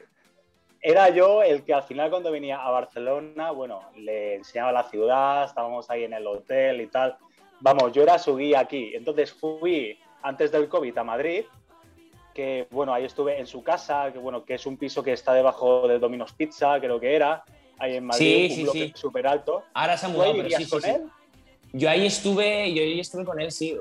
[0.87, 5.45] Era yo el que al final cuando venía a Barcelona, bueno, le enseñaba la ciudad,
[5.47, 7.17] estábamos ahí en el hotel y tal.
[7.61, 8.93] Vamos, yo era su guía aquí.
[8.95, 11.45] Entonces fui antes del COVID a Madrid,
[12.35, 15.33] que bueno, ahí estuve en su casa, que bueno, que es un piso que está
[15.35, 17.45] debajo de Domino's Pizza, creo que era,
[17.79, 18.93] ahí en Madrid, Sí, un sí, bloque sí.
[18.97, 19.63] súper alto.
[19.75, 21.03] Ahora se ha ¿Tú mudado, pero sí, con él?
[21.75, 23.77] Yo ahí estuve, yo ahí estuve con él, sí,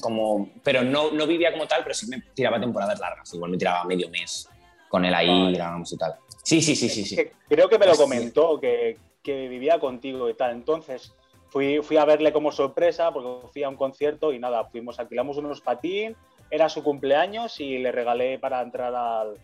[0.00, 3.34] como, pero no, no vivía como tal, pero sí me tiraba temporadas largas.
[3.34, 4.48] Igual me tiraba medio mes
[4.88, 5.56] con él ahí, Vale.
[5.56, 6.14] grabábamos y tal.
[6.44, 7.16] Sí, sí, sí, sí, sí.
[7.48, 10.52] Creo que me lo comentó, que, que vivía contigo y tal.
[10.52, 11.12] Entonces
[11.50, 15.36] fui, fui a verle como sorpresa, porque fui a un concierto y nada, fuimos, alquilamos
[15.38, 16.16] unos patín,
[16.50, 19.34] era su cumpleaños y le regalé para entrar al,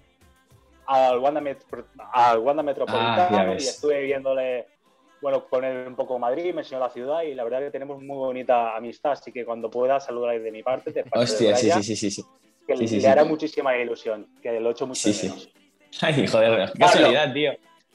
[0.87, 3.69] al, Wanda, Metro- al Wanda Ah, Metropolitano y ves.
[3.69, 4.67] estuve viéndole,
[5.21, 8.03] bueno, con él un poco Madrid, me enseñó la ciudad y la verdad que tenemos
[8.03, 11.71] muy bonita amistad, así que cuando pueda saludar de mi parte, de parte Hostia, sí,
[11.71, 12.23] sí, sí, sí, sí.
[12.67, 13.07] que sí, sí, le sí.
[13.07, 15.29] hará muchísima ilusión, que lo echo mucho Sí, de sí.
[15.29, 15.49] menos.
[16.03, 17.53] Ay, joder, qué casualidad, tío.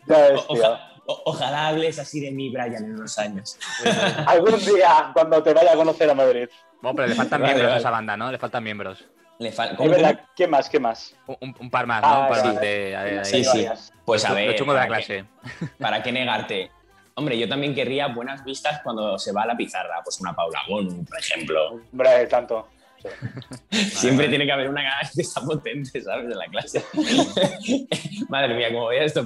[0.08, 0.62] Ya ves, O- tío.
[0.64, 3.58] oja- o- ojalá hables así de mí, Brian, en unos años.
[4.26, 6.48] Algún día, cuando te vaya a conocer a Madrid.
[6.82, 8.32] Bueno, pero le faltan Vale, miembros a esa banda, ¿no?
[8.32, 9.06] Le faltan miembros.
[9.40, 10.28] Le fal- Es ¿cómo, verdad, cómo?
[10.36, 10.70] ¿qué más?
[10.70, 11.16] ¿Qué más?
[11.40, 12.08] Un, par más, ¿no?
[12.08, 12.48] Ah, un par sí.
[12.48, 12.96] más de.
[12.96, 13.26] ahí.
[13.26, 13.66] Sí.
[14.06, 14.48] Pues a ver.
[14.52, 15.70] Lo chungo de la ¿para qué- clase.
[15.80, 16.72] ¿Para qué negarte?
[17.16, 20.62] Hombre, yo también querría buenas vistas cuando se va a la pizarra, pues una Paula
[20.68, 21.82] Gonu, por ejemplo.
[21.92, 22.68] Hombre, tanto.
[23.72, 24.82] Siempre tiene que haber una
[25.14, 26.26] que está potente, ¿sabes?
[26.32, 26.84] En la clase.
[28.30, 29.26] Madre mía, cómo veía esto.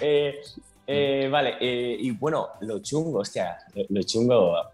[0.00, 0.40] Eh,
[0.86, 4.70] eh, vale, eh, y bueno, lo chungo, hostia, lo, chungo a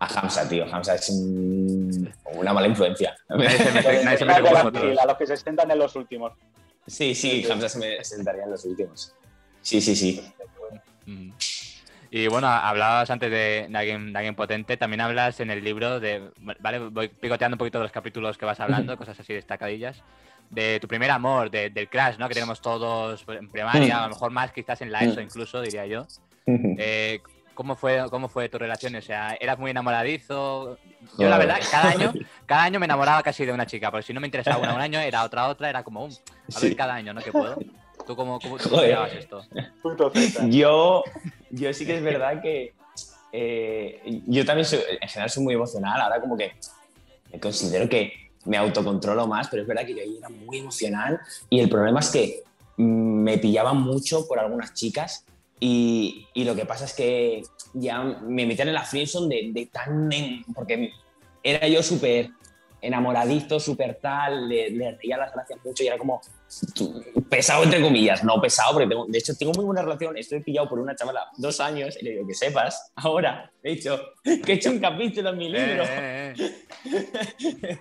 [0.00, 0.64] Hamza, tío.
[0.72, 3.16] Hamza es un- una mala influencia.
[3.28, 4.84] Nadie se mete, nadie se mete Más de con la vosotros.
[4.90, 6.32] fila, los que se sientan en los últimos.
[6.86, 9.14] Sí, sí, Hamza se me sentaría en los últimos.
[9.62, 10.22] Sí, sí, sí.
[11.06, 11.30] Mm.
[12.12, 16.00] Y bueno, hablabas antes de, de alguien, de alguien potente, también hablas en el libro
[16.00, 20.02] de, vale, voy picoteando un poquito los capítulos que vas hablando, cosas así destacadillas,
[20.50, 22.26] de tu primer amor, de- del crash, ¿no?
[22.26, 25.86] Que tenemos todos en primaria, a lo mejor más quizás en la ESO incluso, diría
[25.86, 26.06] yo.
[26.46, 27.20] Eh,
[27.54, 28.96] ¿Cómo fue, ¿Cómo fue tu relación?
[28.96, 30.78] O sea, ¿eras muy enamoradizo?
[31.18, 32.12] Yo, la verdad, cada año,
[32.46, 34.80] cada año me enamoraba casi de una chica, porque si no me interesaba una un
[34.80, 36.74] año, era otra otra, era como, um, a ver Sí.
[36.74, 37.20] cada año, ¿no?
[37.20, 37.58] Que puedo.
[38.10, 38.88] ¿Tú cómo, cómo, tú Joder.
[38.88, 39.46] llevabas esto?
[40.50, 41.04] Yo,
[41.48, 42.74] yo sí que es verdad que
[43.30, 46.00] eh, yo también soy, en general soy muy emocional.
[46.00, 46.50] Ahora como que
[47.32, 48.12] me considero que
[48.46, 52.00] me autocontrolo más, pero es verdad que yo ahí era muy emocional y el problema
[52.00, 52.42] es que
[52.78, 55.24] me pillaba mucho por algunas chicas
[55.60, 57.42] y, y lo que pasa es que
[57.74, 60.10] ya me metían en la friendzone de, de tan...
[60.12, 60.90] en- porque
[61.44, 62.30] era yo súper
[62.82, 66.20] enamoradizo, súper tal, le, le reía las gracias mucho y era como
[67.28, 70.68] pesado entre comillas, no pesado, porque tengo, de hecho tengo muy buena relación, estoy pillado
[70.68, 74.54] por una chavala dos años y le digo que sepas, ahora, he dicho, que he
[74.56, 75.84] hecho un capítulo en mi libro.
[75.84, 76.54] Eh, eh,
[77.62, 77.78] eh.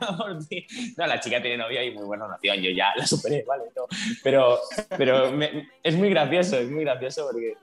[0.49, 0.67] Ti.
[0.97, 3.63] no, la chica tiene novia y muy buena relación, yo ya la superé, ¿vale?
[3.75, 3.83] No,
[4.23, 4.59] pero
[4.97, 7.55] pero me- es muy gracioso, es muy gracioso porque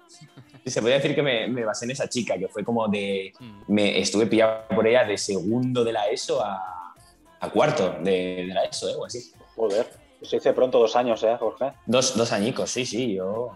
[0.65, 3.63] se podría decir que me, me basé en esa chica, que fue como de, Mm.
[3.69, 6.95] me estuve pillado por ella de segundo de la ESO a,
[7.41, 8.95] a cuarto de, de la ESO, ¿eh?
[8.99, 9.33] o así.
[9.55, 9.87] Joder,
[10.23, 11.73] se dice pronto dos años, ¿eh, Jorge?
[11.87, 13.51] Dos, dos añicos, sí, sí, yo.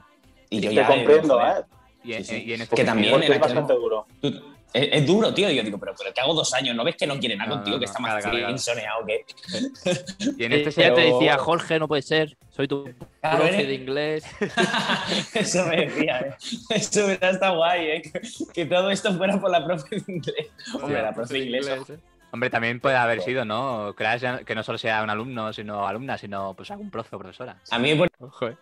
[0.50, 1.64] Y yo Te ya, comprendo, joder, ¿eh?
[2.02, 2.44] Y, en- Sí, sí.
[2.46, 4.06] y en este Que también en es aquel- bastante duro.
[4.20, 4.42] tú-
[4.72, 5.50] es, es duro, tío.
[5.50, 7.54] Yo digo, pero, pero que hago dos años, ¿no ves que no quiere nada No,
[7.56, 7.76] contigo?
[7.76, 9.24] no, que no, está más insoneado que.
[10.38, 12.36] Y en Eh, este ya te pero- decía, Jorge, no puede ser.
[12.50, 12.84] Soy tu
[13.20, 14.24] Claro, profe eres- de inglés.
[15.34, 16.34] Eso me decía, ¿eh?
[16.70, 18.02] Eso hubiera estado guay, ¿eh?
[18.02, 18.20] Que,
[18.52, 20.46] que todo esto fuera por la profe de inglés.
[20.80, 21.66] Hombre, la profe de inglés.
[21.88, 21.98] ¿eh?
[22.32, 23.94] Hombre, también puede haber sido, ¿no?
[23.96, 27.56] Crash que no solo sea un alumno, sino alumna, sino pues algún profe o profesora.
[27.70, 28.10] A mí me pone.
[28.20, 28.56] Ojo, eh.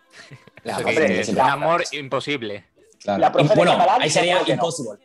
[0.63, 2.65] Es un amor imposible.
[3.01, 3.19] Claro.
[3.19, 4.47] La profe bueno, catalán ahí sería no.
[4.47, 4.99] impossible.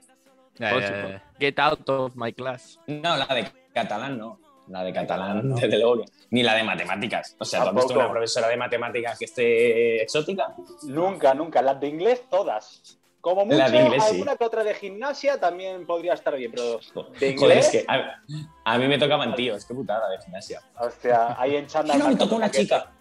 [1.38, 2.81] Get out of my class.
[2.87, 4.40] No, la de catalán no.
[4.68, 6.05] La de catalán, desde luego.
[6.31, 7.37] Ni la de matemáticas.
[7.38, 10.55] O sea, ¿tú has visto una profesora de matemáticas que esté exótica?
[10.85, 11.61] Nunca, nunca.
[11.61, 12.98] Las de inglés, todas.
[13.25, 14.11] Como mucho, La de inglés, sí.
[14.11, 16.79] alguna que otra de gimnasia también podría estar bien, pero
[17.19, 18.21] de Joder, es que a,
[18.67, 20.61] a mí me tocaban tíos, qué putada de gimnasia.
[20.79, 21.99] hostia, ahí en chándal.
[21.99, 22.93] no, me tocó una chica.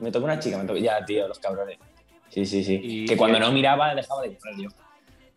[0.00, 0.76] Me tocó una chica, me tocó...
[0.80, 1.78] Ya, tío, los cabrones.
[2.30, 2.80] Sí, sí, sí.
[2.82, 4.68] Y- que cuando no miraba dejaba de llorar yo.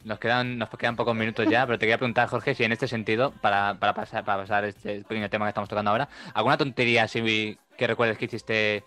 [0.03, 2.87] Nos quedan, nos quedan pocos minutos ya, pero te quería preguntar, Jorge, si en este
[2.87, 7.03] sentido, para, para pasar, para pasar este pequeño tema que estamos tocando ahora, ¿alguna tontería
[7.03, 8.83] así que recuerdes que hiciste,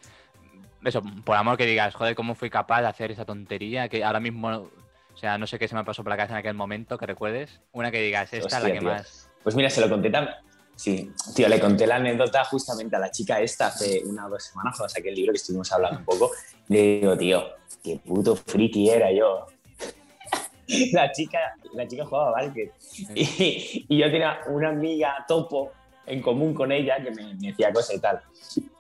[0.85, 4.19] eso, por amor que digas, joder, cómo fui capaz de hacer esa tontería, que ahora
[4.19, 4.71] mismo,
[5.21, 7.61] sea, no sé qué se me pasó por la cabeza en aquel momento, que recuerdes,
[7.73, 8.89] una que digas, esta es la Hostia, que tío.
[8.89, 9.31] más...
[9.43, 10.37] Pues mira, se lo conté también.
[10.77, 14.45] Sí, tío, le conté la anécdota justamente a la chica esta hace una o dos
[14.45, 16.31] semanas cuando saqué el libro que estuvimos hablando un poco.
[16.69, 17.45] Le digo, tío,
[17.85, 19.47] qué puto friki era yo.
[20.93, 21.39] la chica,
[21.75, 22.73] la chica jugaba básquet.
[23.15, 25.73] Y, y yo tenía una amiga topo
[26.11, 28.21] en común con ella que me, me decía cosas y tal.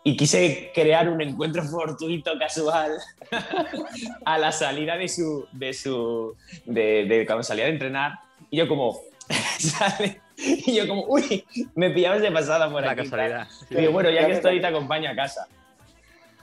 [0.02, 2.92] Y quise crear un encuentro fortuito, casual,
[4.24, 8.18] a la salida de su, de su, de, de cuando salía de entrenar.
[8.50, 9.00] Y yo como,
[9.58, 13.02] sale, y yo como, uy, me pillabas de pasada por La aquí.
[13.02, 13.46] casualidad.
[13.68, 15.46] Y digo, bueno, ya que estoy, te acompaño a casa.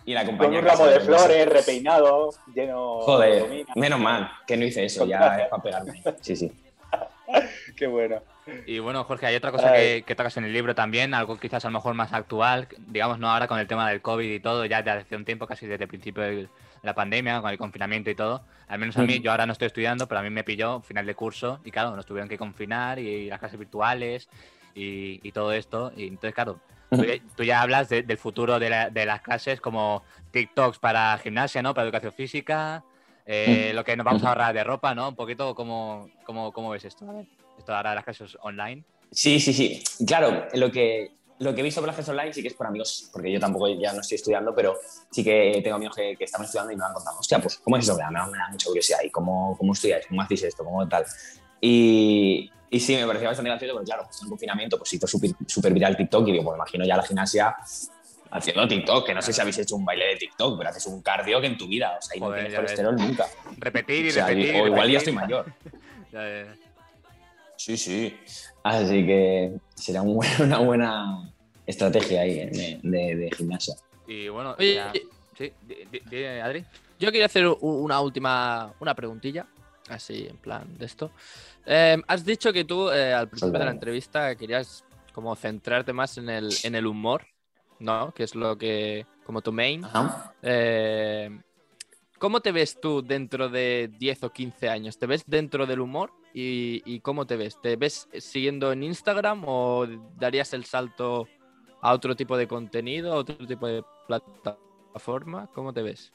[0.06, 3.73] Y la Con un ramo de flores, repeinado, lleno de Joder, domina.
[3.76, 6.02] menos mal que no hice eso, ya es para pegarme.
[6.21, 6.50] Sí, sí.
[7.76, 8.22] Qué bueno.
[8.66, 11.66] Y bueno, Jorge, hay otra cosa que, que tocas en el libro también, algo quizás
[11.66, 14.63] a lo mejor más actual, digamos, no ahora con el tema del COVID y todo,
[14.66, 16.48] ya desde hace un tiempo, casi desde el principio de
[16.82, 18.44] la pandemia, con el confinamiento y todo.
[18.70, 21.06] Al menos a mí, yo ahora no estoy estudiando, pero a mí me pilló final
[21.06, 24.30] de curso y claro, nos tuvieron que confinar y las clases virtuales
[24.74, 25.92] y, y todo esto.
[25.98, 26.60] Y entonces, claro,
[26.90, 30.80] tú ya, tú ya hablas de- del futuro de, la- de las clases como TikToks
[30.80, 31.74] para gimnasia, ¿no?
[31.74, 32.84] Para educación física,
[33.28, 35.10] eh, lo que nos vamos a ahorrar de ropa, ¿no?
[35.10, 37.08] Un poquito, ¿cómo, cómo, cómo ves esto?
[37.10, 37.26] A ver,
[37.58, 38.84] esto ahora de las clases online.
[39.12, 39.84] Sí, sí, sí.
[40.06, 42.68] Claro, lo que, lo que he visto por las clases online sí que es por
[42.68, 44.76] amigos, porque yo tampoco ya no estoy estudiando, pero
[45.12, 47.78] sí que tengo amigos que, que están estudiando y me han contado, hostia, pues, ¿cómo
[47.78, 47.96] es eso?
[47.98, 49.00] Me da, me da- mucha curiosidad.
[49.04, 50.06] ¿Y cómo, cómo estudiáis?
[50.08, 50.63] ¿Cómo hacéis esto?
[50.63, 51.06] ¿Cómo tal?
[51.62, 55.74] Y, y sí, me parecía bastante gracioso, pero claro, pues en confinamiento, pues hizo súper
[55.74, 57.56] viral TikTok y digo, pues imagino ya la gimnasia
[58.32, 61.02] haciendo TikTok, que no sé si habéis hecho un baile de TikTok, pero haces un
[61.02, 62.72] cardio que en tu vida, o sea, y no Joder, tienes ya ves.
[62.72, 63.28] colesterol nunca.
[63.58, 64.56] Repetir y O, sea, repetir.
[64.62, 65.46] o igual ya estoy mayor.
[66.12, 66.56] Ya, ya, ya.
[67.58, 68.18] Sí, sí.
[68.63, 71.34] Así que será un buen- una buena
[71.66, 73.76] estrategia ahí eh, de, de- de gimnasia.
[74.08, 74.94] Y bueno, Oye, ya-
[75.38, 75.52] sí,
[76.10, 76.63] di, Adri.
[77.00, 79.46] Yo quería hacer una última una preguntilla,
[79.90, 81.12] así en plan de esto.
[81.66, 86.18] Eh, has dicho que tú eh, al principio de la entrevista querías como centrarte más
[86.18, 87.26] en el, en el humor,
[87.80, 88.13] ¿no?
[88.13, 89.84] Que es lo que, como tu main.
[89.86, 90.34] Ajá.
[90.42, 91.42] Eh,
[92.20, 94.98] ¿Cómo te ves tú dentro de 10 o 15 años?
[94.98, 96.12] ¿Te ves dentro del humor?
[96.34, 97.62] ¿Y, y cómo te ves?
[97.62, 99.86] ¿Te ves siguiendo en Instagram o
[100.18, 101.28] darías el salto
[101.82, 105.48] a otro tipo de contenido, a otro tipo de plataforma?
[105.54, 106.12] ¿Cómo te ves?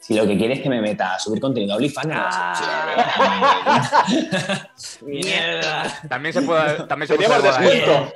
[0.00, 3.58] Si lo que quieres es que me meta a subir contenido a OnlyFans, Ah.
[5.02, 6.00] ¡Mierda!
[6.08, 6.84] También se puede.
[6.86, 8.12] También se puede descuento.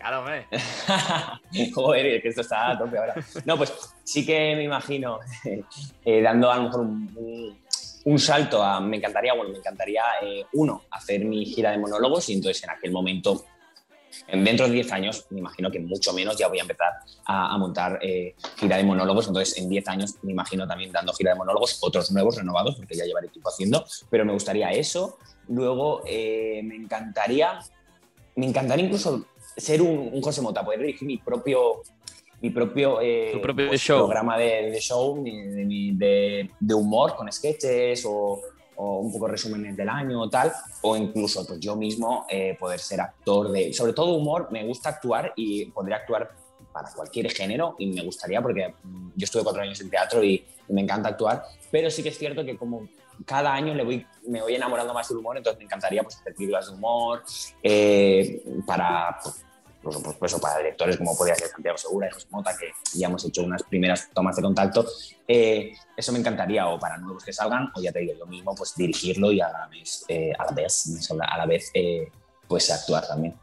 [0.00, 0.46] Claro, hombre.
[1.74, 3.14] Joder, que esto está a tope ahora.
[3.44, 3.70] No, pues
[4.02, 5.18] sí que me imagino
[6.04, 8.80] eh, dando a lo mejor un, salto a.
[8.80, 12.70] Me encantaría, bueno, me encantaría, eh, uno, hacer mi gira de monólogos y entonces en
[12.70, 13.44] aquel momento,
[14.26, 16.94] en- dentro de 10 años, me imagino que mucho menos ya voy a empezar
[17.26, 19.28] a, montar eh, gira de monólogos.
[19.28, 22.94] Entonces, en 10 años me imagino también dando gira de monólogos, otros nuevos, renovados, porque
[22.96, 25.18] ya llevaré tiempo haciendo, pero me gustaría eso.
[25.46, 27.58] Luego, me encantaría,
[28.36, 29.26] me encantaría incluso
[29.60, 31.82] ser un, un José Mota, poder dirigir mi propio
[32.42, 33.98] mi propio, eh, propio pues, show.
[33.98, 38.40] programa de, de show, de, mi- de- de humor con sketches o,
[38.76, 42.80] o un poco resúmenes del año o tal, o incluso pues, yo mismo eh, poder
[42.80, 46.30] ser actor de, sobre todo humor, me gusta actuar y podría actuar
[46.72, 50.42] para cualquier género y me gustaría porque mm, yo estuve cuatro años en teatro y,
[50.66, 52.88] y me encanta actuar, pero sí que es cierto que como
[53.26, 56.32] cada año le voy, me voy enamorando más del humor, entonces me encantaría pues, hacer
[56.34, 57.22] películas de humor
[57.62, 59.44] eh, para, pues,
[59.82, 63.08] pues, pues, pues, para directores como podría ser Santiago Segura y José Mota, que ya
[63.08, 64.86] hemos hecho unas primeras tomas de contacto.
[65.26, 68.54] Eh, eso me encantaría, o para nuevos que salgan, o ya te digo, yo mismo
[68.54, 72.10] pues dirigirlo y a la vez, eh, a la vez, a la vez eh,
[72.46, 73.34] pues actuar también.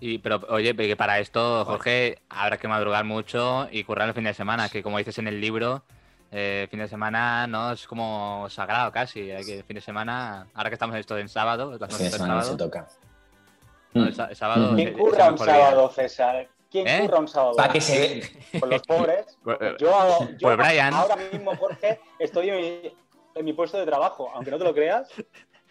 [0.00, 4.24] Y, pero oye, que para esto, Jorge, habrá que madrugar mucho y currar el fin
[4.24, 5.82] de semana, que como dices en el libro,
[6.30, 9.30] eh, fin de semana no es como sagrado casi.
[9.30, 11.98] Hay que fin de semana, ahora que estamos en esto en sábado, las El fin
[11.98, 12.88] de noches semana no se sábado, toca.
[13.94, 16.48] No, el, el sábado ¿Quién es curra un sábado, César?
[16.70, 17.00] ¿Quién ¿Eh?
[17.06, 17.56] curra un sábado?
[17.56, 17.98] Para que se
[18.52, 18.60] ve.
[18.60, 19.26] Con los pobres.
[19.44, 20.92] Pues, eh, Yo, hago- yo Pues Brian.
[20.94, 22.92] ahora mismo, Jorge, estoy en mi,
[23.34, 24.30] en mi puesto de trabajo.
[24.34, 25.08] Aunque no te lo creas,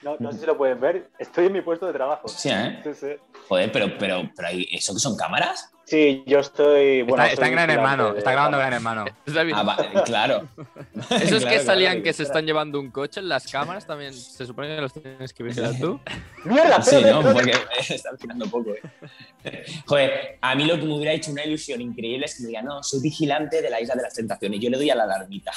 [0.02, 2.28] no, no sé si lo pueden ver, estoy en mi puesto de trabajo.
[2.28, 2.80] Sí, ¿eh?
[2.84, 3.08] Sí, sí.
[3.48, 5.72] Joder, pero, pero, pero hay- ¿eso que son cámaras?
[5.94, 7.04] Sí, yo estoy.
[7.04, 9.06] Bueno, está, en Gran Hermano, de- está grabando Gran Hermano.
[9.54, 10.48] Ah, va, claro.
[11.10, 14.14] Esos Claro, que salían claro, que se están llevando un coche en las cámaras también
[14.14, 16.00] se supone que los tienes que vigilar tú.
[16.46, 16.82] ¡Mierda!
[16.82, 17.22] Sí, ¿no?
[17.22, 17.54] Porque
[17.90, 19.64] están tirando poco, ¿eh?
[19.86, 22.66] Joder, a mí lo que me hubiera hecho una ilusión increíble es que me digan,
[22.66, 24.60] no, soy vigilante de la Isla de las Tentaciones.
[24.60, 25.52] Yo le doy a la alarmita.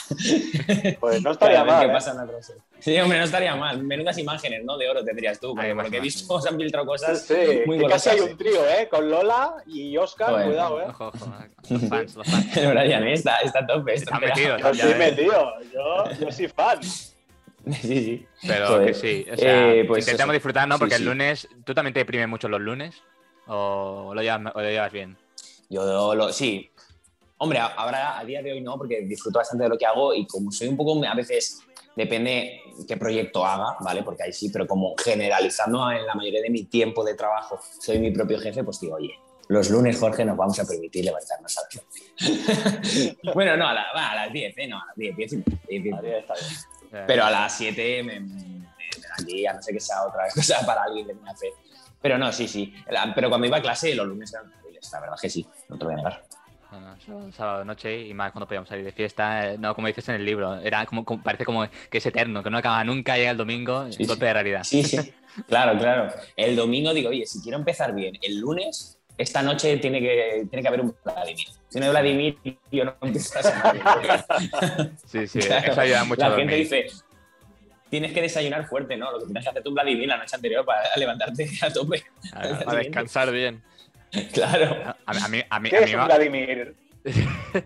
[1.01, 1.81] Pues no estaría mal.
[1.81, 1.93] qué ¿eh?
[1.93, 2.55] pasa en la clase.
[2.79, 3.83] Sí, hombre, no estaría mal.
[3.83, 4.77] Menudas imágenes, ¿no?
[4.77, 5.55] De oro tendrías tú.
[5.55, 7.35] Porque Hay por lo que he visto se han filtrado cosas Sí,
[7.67, 8.89] muy que casi hay un trío, ¿eh?
[8.91, 10.47] Con Lola y Oscar, Joder.
[10.47, 10.85] cuidado, ¿eh?
[10.89, 11.33] Ojo, ojo,
[11.71, 12.57] los fans, los fans.
[12.57, 13.13] El Brian, ¿eh?
[13.15, 13.95] está, está a tope.
[13.95, 14.61] Está metidos.
[14.61, 14.99] Yo estoy ves.
[14.99, 16.79] metido, yo, yo soy fan.
[17.83, 18.27] Sí, sí.
[18.47, 18.87] Pero Joder.
[18.87, 20.35] que sí, o sea, Eh, pues intentemos eso.
[20.35, 20.77] disfrutar, ¿no?
[20.77, 23.03] Sí, Porque el lunes, ¿tú también te deprimes mucho los lunes?
[23.49, 25.17] ¿O lo llevas, o lo llevas bien?
[25.69, 26.71] Yo lo, sí.
[27.39, 30.29] Hombre, ahora a día de hoy no, porque disfruto bastante de lo que hago y
[30.29, 31.61] como soy un poco, a veces
[31.97, 34.05] depende qué proyecto haga, ¿vale?
[34.05, 37.99] Porque ahí sí, pero como generalizando en la mayoría de mi tiempo de trabajo, soy
[37.99, 39.15] mi propio jefe, pues digo, oye,
[39.49, 43.17] los lunes, Jorge, nos vamos a permitir levantarnos a las 11.
[43.35, 44.67] bueno, no, a, la- va, a las 10, ¿eh?
[44.69, 46.15] No, a las 10, 10 y media, 10 y media.
[46.15, 46.47] Ahí está bien.
[46.93, 50.65] Eh, Pero a las 7 me, me, me a no sé que sea otra cosa
[50.67, 51.53] para alguien de mi fe.
[52.01, 52.75] Pero no, sí, sí.
[52.91, 55.77] La- Pero cuando iba a clase, los lunes eran terribles, la verdad que sí, no
[55.79, 56.25] te lo voy a negar.
[57.05, 59.53] sábado, sábado noche y más cuando podíamos salir de fiesta.
[59.53, 62.43] eh, No, como dices en el libro, era como, como- parece como que es eterno,
[62.43, 64.63] que no acaba nunca, llega el domingo, Sí, golpe de realidad.
[64.65, 64.99] Sí, sí,
[65.49, 66.13] claro, claro.
[66.37, 70.63] El domingo digo, oye, si quiero empezar bien, el lunes, esta noche tiene que, tiene
[70.63, 71.47] que haber un Vladimir.
[71.69, 72.39] Si no hay Vladimir,
[72.71, 74.91] yo no empiezo a.
[75.07, 75.73] Sí, sí, Claro.
[75.73, 76.69] eso ayuda mucho a La gente dormir.
[76.71, 76.87] dice,
[77.91, 79.11] tienes que desayunar fuerte, ¿no?
[79.13, 82.05] Lo que tienes que hacer tu Vladimir la noche anterior para levantarte a tope.
[82.31, 82.59] Claro.
[82.71, 83.63] A descansar bien.
[84.33, 84.95] Claro.
[85.07, 86.75] A, a mí, a mí, ¿Qué a mí es va- Vladimir?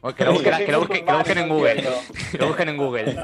[0.00, 1.76] Bueno, que lo busquen, Sí, que lo sí, busquen- sí, que lo busquen en Google.
[2.32, 3.16] Que lo busquen en Google.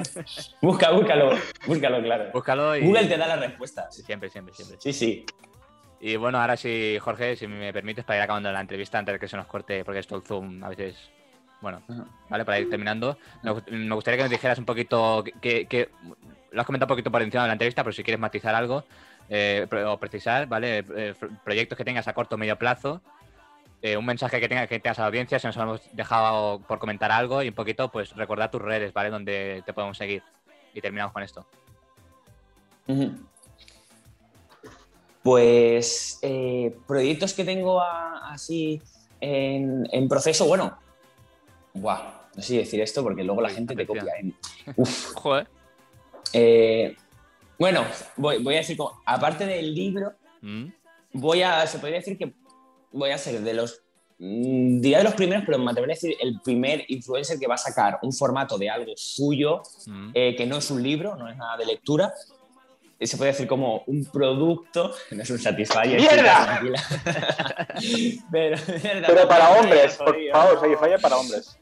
[0.61, 1.31] Busca, búscalo,
[1.67, 2.31] búscalo, claro.
[2.33, 2.81] Búscalo y.
[2.83, 3.97] Google te da las respuestas.
[3.97, 4.77] Siempre, siempre, siempre.
[4.79, 5.25] Sí, sí.
[6.01, 9.19] Y bueno, ahora sí, Jorge, si me permites, para ir acabando la entrevista antes de
[9.19, 10.97] que se nos corte, porque esto el Zoom a veces.
[11.61, 11.83] Bueno,
[12.29, 13.19] vale, para ir terminando.
[13.43, 15.25] Me gust- me gustaría que nos dijeras un poquito.
[15.41, 15.89] Que, que-
[16.53, 18.85] lo has comentado un poquito por encima de la entrevista, pero si quieres matizar algo
[19.29, 20.79] eh, o precisar, ¿vale?
[20.97, 23.01] Eh, pro- proyectos que tengas a corto o medio plazo.
[23.83, 26.79] eh, un mensaje que tengas que tengas a la audiencia, si nos hemos dejado por
[26.79, 29.11] comentar algo y un poquito, pues recordar tus redes, ¿vale?
[29.11, 30.23] Donde te podemos seguir.
[30.75, 31.45] Y terminamos con esto.
[32.87, 33.13] Ujú.
[35.33, 38.81] Pues eh, proyectos que tengo a- así
[39.21, 40.79] en, en proceso, bueno,
[41.75, 44.05] buah, no sé decir esto porque luego la gente te copia.
[44.23, 44.33] ¿eh?
[44.77, 45.47] Uf, Joder.
[46.33, 46.97] eh,
[47.59, 47.85] bueno,
[48.17, 50.69] voy, voy a decir, como, aparte del libro, ¿Mm?
[51.13, 52.33] voy a, se podría decir que
[52.91, 53.83] voy a ser de los,
[54.19, 57.57] mm, diría de los primeros, pero me atrevería a decir el primer influencer que va
[57.57, 60.11] a sacar un formato de algo suyo ¿Mm?
[60.15, 62.15] eh, que no es un libro, no es nada de lectura.
[63.01, 66.01] Se puede decir como un producto, no es un Satisfyer.
[66.01, 66.61] ¡Mierda!
[68.33, 71.59] Pero, mierda, Pero no, para no, hombres, por favor, Satisfyer para hombres.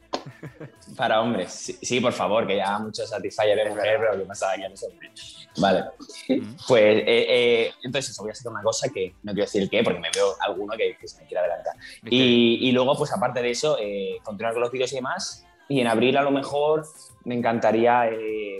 [0.95, 4.55] Para hombres, sí, sí, por favor, que ya muchos Satisfyer de mujer, pero que pasa
[4.55, 5.11] que no es hombre.
[5.57, 5.83] Vale,
[6.27, 6.55] ¿Mm?
[6.67, 9.69] pues eh, eh, entonces eso, voy a hacer una cosa que no quiero decir el
[9.69, 11.75] qué, porque me veo alguno que, que se me quiere adelantar.
[12.05, 15.45] Y, y luego, pues aparte de eso, eh, continuar con los vídeos y demás.
[15.69, 16.87] Y en abril a lo mejor
[17.25, 18.59] me encantaría eh,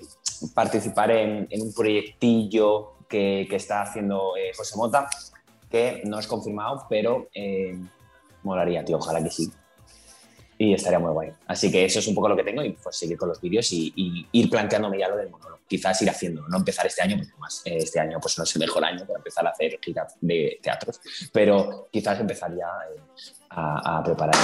[0.53, 5.09] participar en, en un proyectillo que, que está haciendo eh, José Mota,
[5.69, 7.77] que no es confirmado, pero eh,
[8.43, 9.51] molaría, tío, ojalá que sí.
[10.57, 11.31] y estaría muy guay.
[11.47, 13.71] Así que eso es un poco lo que tengo y pues seguir con los vídeos
[13.73, 15.57] y, y ir planteándome ya lo del monólogo.
[15.67, 18.55] Quizás ir haciéndolo, no empezar este año, porque además eh, este año pues no es
[18.55, 21.01] el mejor año para empezar a hacer giras de teatros,
[21.33, 23.01] pero quizás empezar ya eh,
[23.49, 24.35] a, a preparar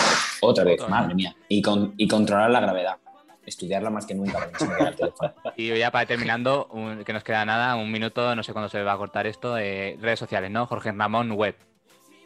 [0.41, 0.89] otra vez, Otra vez.
[0.89, 2.97] madre mía, y, con, y controlar la gravedad.
[3.45, 5.51] Estudiarla más que nunca, me.
[5.57, 8.69] Y ya para ir terminando, un- que nos queda nada, un minuto, no sé cuándo
[8.69, 10.65] se va a cortar esto, eh, redes sociales, ¿no?
[10.65, 11.55] Jorge Ramón Web,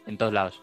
[0.06, 0.62] en todos lados.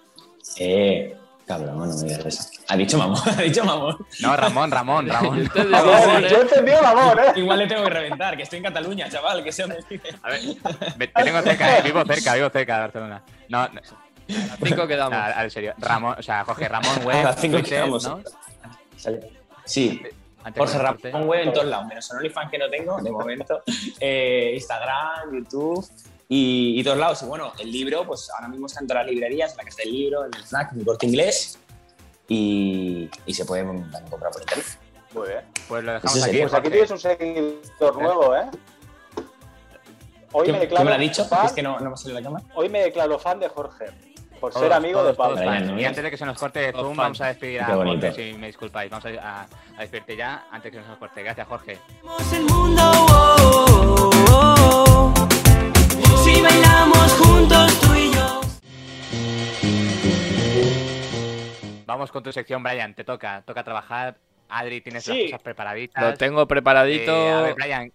[0.59, 2.43] Eh, cabrón, no me digas eso.
[2.69, 3.97] Ha dicho mamón, ha dicho mamón.
[4.21, 5.49] No, Ramón, Ramón, Ramón.
[5.73, 6.41] A yo ¿eh?
[6.41, 7.39] entendí el amor, ¿eh?
[7.39, 9.83] Igual le tengo que reventar, que estoy en Cataluña, chaval, que sea donde.
[10.23, 10.39] A ver,
[10.95, 13.23] ve- te tengo cerca, eh, vivo cerca, vivo cerca de Barcelona.
[13.49, 15.13] No, no, A cinco quedamos.
[15.19, 15.73] a- a- en serio.
[15.79, 18.03] Ramón, o sea, Jorge Ramón A Web, las cinco Twitter, quedamos.
[18.07, 18.21] ¿no?
[19.65, 20.13] Sí, Antes
[20.53, 21.11] Jorge que.
[21.11, 23.63] Ramón Web en todos lados, menos en OnlyFans que no tengo de momento,
[23.99, 25.87] eh, Instagram, YouTube
[26.29, 27.21] y, y todos lados.
[27.23, 29.77] Y bueno, el libro, pues ahora mismo está en todas las librerías, en la casa
[29.83, 31.59] del libro, en el snack, en el corte inglés
[32.27, 34.65] y, y se puede también comprar por internet.
[35.13, 35.41] Muy bien.
[35.67, 36.39] Pues lo dejamos Ese aquí.
[36.41, 38.45] Pues aquí tienes un seguidor nuevo, ¿eh?
[40.33, 41.23] Hoy ¿Qué, me qué declaro me lo ha dicho?
[41.25, 42.43] fan, Es que no, no me sale la cámara.
[42.55, 43.85] hoy me declaro fan de Jorge.
[44.53, 45.35] Por ser amigo todos, de Pablo.
[45.41, 46.97] todos Y antes de que se nos corte Zoom, fans.
[46.97, 47.65] vamos a despedir a.
[47.65, 48.89] Jorge, si me disculpáis.
[48.91, 49.09] Vamos a,
[49.41, 51.23] a- a despedirte ya antes que se nos corte.
[51.23, 51.77] Gracias, Jorge.
[52.33, 52.81] el mundo.
[52.93, 55.27] oh, oh, oh.
[56.23, 58.41] Si bailamos juntos tú y yo.
[61.85, 62.93] Vamos con tu sección, Brian.
[62.93, 64.15] Te toca, toca trabajar.
[64.49, 65.13] Adri, tienes Sí.
[65.13, 66.03] las cosas preparaditas.
[66.03, 67.11] Lo tengo preparadito.
[67.11, 67.91] Eh, a ver, Brian,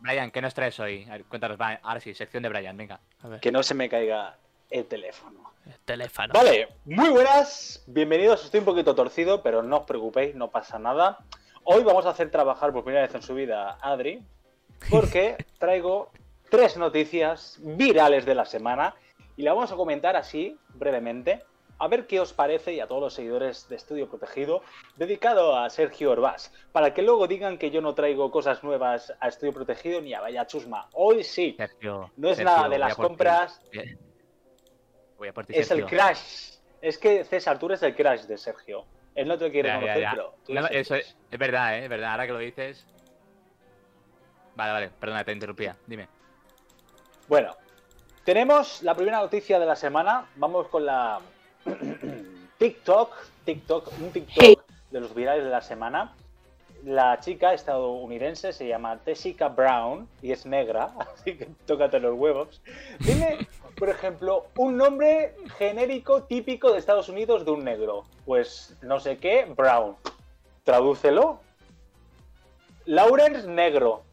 [0.00, 1.04] Brian, ¿qué nos traes hoy?
[1.08, 2.98] A ver, cuéntanos, va, ahora sí, sección de Brian, venga.
[3.22, 4.36] A ver, Que no se me caiga
[4.70, 5.51] el teléfono.
[5.84, 6.32] Teléfono.
[6.32, 8.44] Vale, muy buenas, bienvenidos.
[8.44, 11.18] Estoy un poquito torcido, pero no os preocupéis, no pasa nada.
[11.64, 14.22] Hoy vamos a hacer trabajar por primera vez en su vida a Adri,
[14.90, 16.10] porque traigo
[16.50, 18.94] tres noticias virales de la semana
[19.36, 21.42] y la vamos a comentar así, brevemente,
[21.78, 24.62] a ver qué os parece y a todos los seguidores de Estudio Protegido,
[24.96, 29.28] dedicado a Sergio Orbás, para que luego digan que yo no traigo cosas nuevas a
[29.28, 30.88] Estudio Protegido ni a Vaya Chusma.
[30.92, 32.10] Hoy sí, Sergio.
[32.16, 33.80] no es Sergio, nada de las ti.
[35.22, 36.54] Voy a es el crash.
[36.80, 38.84] Es que César, tú eres el crash de Sergio.
[39.14, 40.10] Él no te quiere Ya, conocer, ya.
[40.10, 41.00] pero tú No, eres el eso crash.
[41.06, 41.84] es, es verdad, ¿eh?
[41.84, 42.86] Es verdad, ahora que lo dices.
[44.56, 45.76] Vale, vale, perdona, te interrumpía.
[45.86, 46.08] Dime.
[47.28, 47.56] Bueno,
[48.24, 50.26] tenemos la primera noticia de la semana.
[50.34, 51.20] Vamos con la
[52.58, 53.14] TikTok,
[53.44, 56.16] TikTok, un TikTok de los virales de la semana.
[56.84, 62.60] La chica estadounidense se llama Tessica Brown y es negra, así que tócate los huevos.
[62.98, 63.46] Dime,
[63.82, 68.04] por ejemplo, un nombre genérico típico de Estados Unidos de un negro.
[68.24, 69.96] Pues no sé qué, Brown.
[70.62, 71.40] Tradúcelo.
[72.84, 74.04] Lawrence negro.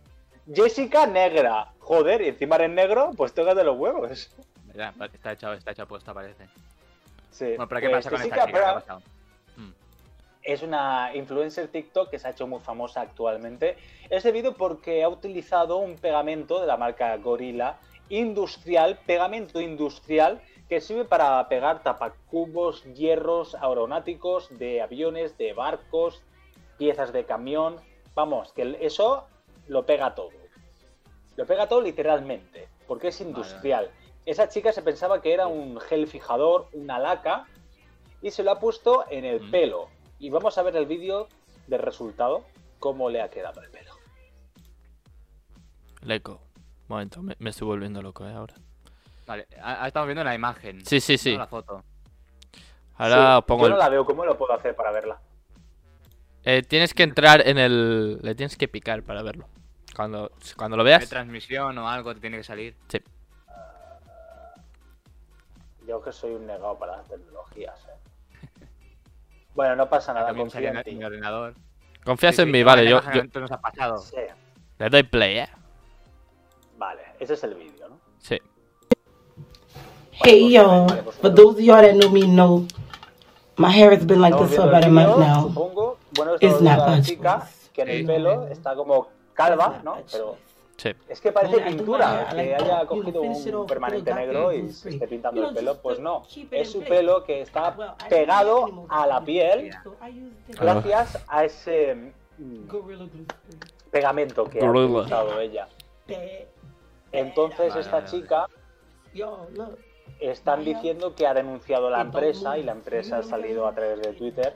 [0.51, 1.71] Jessica negra.
[1.81, 4.31] Joder, y encima eres negro, pues tócate los huevos.
[4.73, 6.47] Ya, está hecho, está hecho puesto, parece.
[7.29, 7.49] Sí.
[7.49, 8.59] Bueno, pero ¿qué Pues pasa con Jessica esta chica?
[8.59, 9.01] ¿Qué ha Brown pasado?
[9.55, 9.71] Mm.
[10.41, 13.77] es una influencer TikTok que se ha hecho muy famosa actualmente.
[14.09, 17.77] Es debido porque ha utilizado un pegamento de la marca Gorilla
[18.09, 26.21] industrial, pegamento industrial que sirve para pegar tapacubos, hierros aeronáuticos de aviones, de barcos,
[26.77, 27.77] piezas de camión.
[28.13, 29.25] Vamos, que eso
[29.67, 30.31] lo pega todo.
[31.37, 33.89] Lo pega todo literalmente, porque es industrial.
[34.25, 37.47] Esa chica se pensaba que era un gel fijador, una laca,
[38.21, 39.51] y se lo ha puesto en el Mm.
[39.51, 39.87] pelo.
[40.19, 41.29] Y vamos a ver el vídeo
[41.67, 42.43] del resultado,
[42.79, 43.93] cómo le ha quedado el pelo.
[46.01, 46.41] Leco.
[46.89, 48.33] Momento, me, me estoy volviendo loco, ¿eh?
[48.33, 48.55] Ahora.
[49.27, 50.83] Vale, ahora estamos viendo la imagen.
[50.85, 51.33] Sí, sí, sí.
[51.33, 51.83] no la foto.
[52.95, 53.71] Ahora Sí, pongo Yo el...
[53.73, 55.19] no la veo, ¿cómo lo puedo hacer para verla?
[56.43, 58.17] Eh, tienes que entrar en el...
[58.23, 59.47] Le tienes que picar para verlo.
[59.95, 61.09] Cuando, cuando lo ¿Hay veas...
[61.09, 62.75] transmisión o algo te tiene que salir?
[65.87, 67.79] Yo que soy un negado para las tecnologías.
[67.85, 68.47] ¿eh?
[69.55, 70.95] Bueno, no pasa nada, confío en en ti.
[70.95, 71.53] mi ordenador.
[72.05, 72.89] Confías Sí, en sí, mí, vale.
[72.89, 73.97] Yo, yo- nos ha pasado.
[73.97, 74.15] Sí,
[74.77, 75.49] le doy play, ¿eh?
[77.19, 77.99] Ese es el vídeo, ¿no?
[78.19, 78.37] Sí.
[80.11, 80.87] Hey y'all,
[81.21, 82.65] for those of y'all that know me know
[83.57, 85.43] my hair has been like this for about a month now.
[85.43, 85.97] Supongo.
[86.15, 89.07] Bueno, It's estamos viendo not a la much chica que en el pelo está como
[89.33, 89.97] calva, ¿no?
[90.11, 90.37] Pero.
[90.77, 90.95] Sí.
[91.09, 95.53] es que parece pintura, que haya cogido un permanente negro y se esté pintando el
[95.53, 95.77] pelo.
[95.81, 99.71] Pues no, es su pelo que está pegado a la piel
[100.47, 102.69] gracias a ese mm,
[103.91, 105.67] pegamento que ha utilizado ella.
[107.11, 108.47] Entonces esta chica
[110.19, 114.01] están diciendo que ha denunciado a la empresa y la empresa ha salido a través
[114.01, 114.55] de Twitter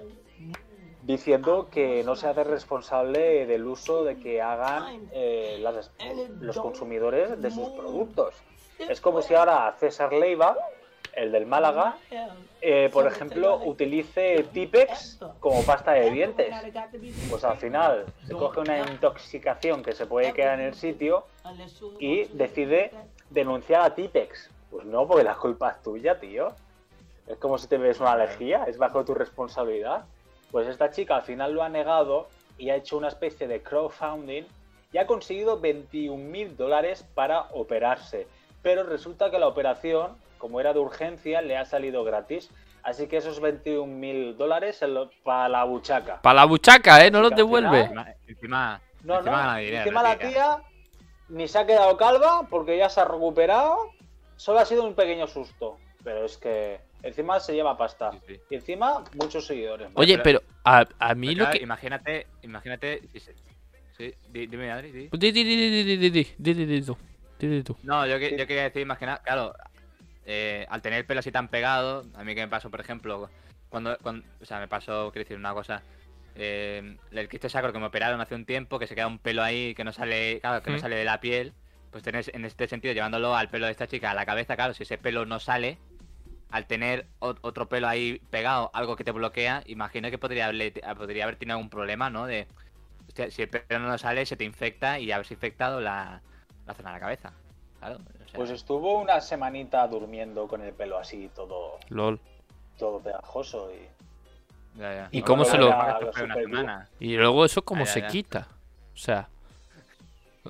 [1.04, 5.91] diciendo que no se hace responsable del uso de que hagan eh, las-
[6.39, 8.36] los consumidores de sus productos.
[8.80, 10.56] Es como si ahora César Leiva
[11.14, 11.97] el del Málaga,
[12.62, 16.54] eh, por ejemplo, utilice Tipex como pasta de dientes.
[17.30, 21.26] Pues al final se coge una intoxicación que se puede quedar en el sitio
[21.99, 22.91] y decide
[23.30, 24.49] denunciar a Tipex.
[24.72, 26.54] Pues no, porque la culpa es tuya, tío.
[27.28, 30.06] Es como si te ves una alergia, es bajo tu responsabilidad.
[30.51, 32.28] Pues esta chica al final lo ha negado
[32.58, 34.43] y ha hecho una especie de crowdfunding
[34.91, 38.28] y ha conseguido 21 mil dólares para operarse.
[38.62, 42.50] Pero resulta que la operación, como era de urgencia, le ha salido gratis.
[42.84, 44.84] Así que esos 21 mil dólares
[45.24, 46.22] para la buchaca.
[46.22, 47.10] Para la buchaca, ¿eh?
[47.10, 47.88] No los devuelve.
[47.88, 49.60] final- Encima, encima, No, encima no.
[49.60, 50.58] dinero, Encima la tía.
[51.30, 53.78] ni se ha quedado calva porque ya se ha recuperado.
[54.36, 55.78] Solo ha sido un pequeño susto.
[56.04, 58.12] Pero es que encima se lleva pasta.
[58.12, 58.41] Sí, sí.
[58.50, 59.88] Y encima muchos seguidores.
[59.94, 61.64] Oye, pero a, a mí Pero lo que.
[61.64, 63.02] Imagínate, imagínate.
[63.98, 65.08] Sí, di- dime, Adri, di.
[65.10, 66.96] Di, di, di, di, di, di, di, di, di, di, di.
[67.39, 67.78] Di, di tú.
[67.84, 68.36] No, yo, que- Sí.
[68.38, 69.54] yo quería decir más que nada, claro,
[70.26, 73.30] eh, al tener el pelo así tan pegado, a mí que me pasó, por ejemplo,
[73.69, 75.82] cuando, cuando o sea, me pasó, quiero decir, una cosa,
[76.36, 79.43] eh, el quiste sacro que me operaron hace un tiempo, que se queda un pelo
[79.43, 81.53] ahí que no sale, claro, que no sale de la piel,
[81.91, 84.74] pues tenés, en este sentido, llevándolo al pelo de esta chica, a la cabeza, claro,
[84.74, 85.78] si ese pelo no sale,
[86.51, 90.71] al tener ot- otro pelo ahí pegado, algo que te bloquea, imagino que podría, haberle-
[90.95, 92.26] podría haber tenido algún problema, ¿no?
[92.28, 92.47] De,
[93.07, 96.21] hostia, si el pelo no sale, se te infecta y haberse infectado la,
[96.65, 97.34] la zona de la cabeza.
[97.86, 98.00] Claro.
[98.04, 102.20] o sea, Pues estuvo una semanita durmiendo con el pelo así, todo, LOL.
[102.78, 103.70] todo pegajoso.
[103.72, 104.80] Y...
[104.80, 105.08] ya, ya.
[105.12, 105.74] ¿Y No, cómo se lo-.
[107.00, 108.08] Y luego eso cómo ya, se ya.
[108.08, 108.48] quita.
[108.94, 109.30] O sea.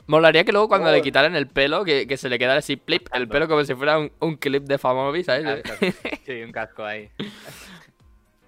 [0.07, 3.09] Molaría que luego cuando le quitaran el pelo, que, que se le quedara así, plip,
[3.13, 5.61] el pelo como si fuera un, un clip de Famobi, ¿sabes?
[6.25, 7.11] Sí, un casco ahí.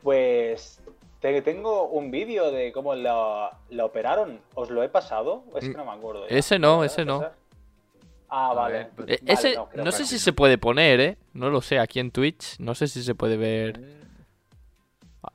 [0.02, 0.80] Pues
[1.20, 4.40] te- tengo un vídeo de cómo la, la operaron.
[4.56, 5.44] ¿Os lo he pasado?
[5.56, 6.28] Es que no me acuerdo.
[6.28, 6.36] ya.
[6.36, 7.24] Ese no, ¿Verdad, ese no.
[8.38, 8.90] Ah, vale.
[9.26, 11.18] ese, no, sé si se puede poner, ¿eh?
[11.34, 12.60] No lo sé, aquí en Twitch.
[12.60, 13.80] No sé si se puede ver.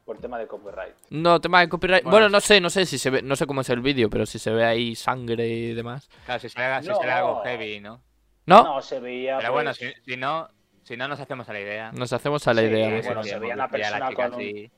[0.04, 0.94] Por tema de copyright.
[1.08, 2.02] No, tema de copyright.
[2.02, 4.10] Bueno, Bueno, no sé, no sé si se ve, no sé cómo es el vídeo,
[4.10, 6.10] pero si se ve ahí sangre y demás.
[6.26, 7.00] Claro, si sale, si No.
[7.00, 8.02] algo heavy, ¿no?
[8.46, 8.62] ¿No?
[8.64, 9.38] No, se veía.
[9.38, 10.48] Pero bueno, pues, si, si no,
[10.82, 11.92] si no nos hacemos a la idea.
[11.92, 12.88] Nos hacemos a la Sí, idea.
[13.02, 14.70] sí, Sí, se veía una la chica con un- así.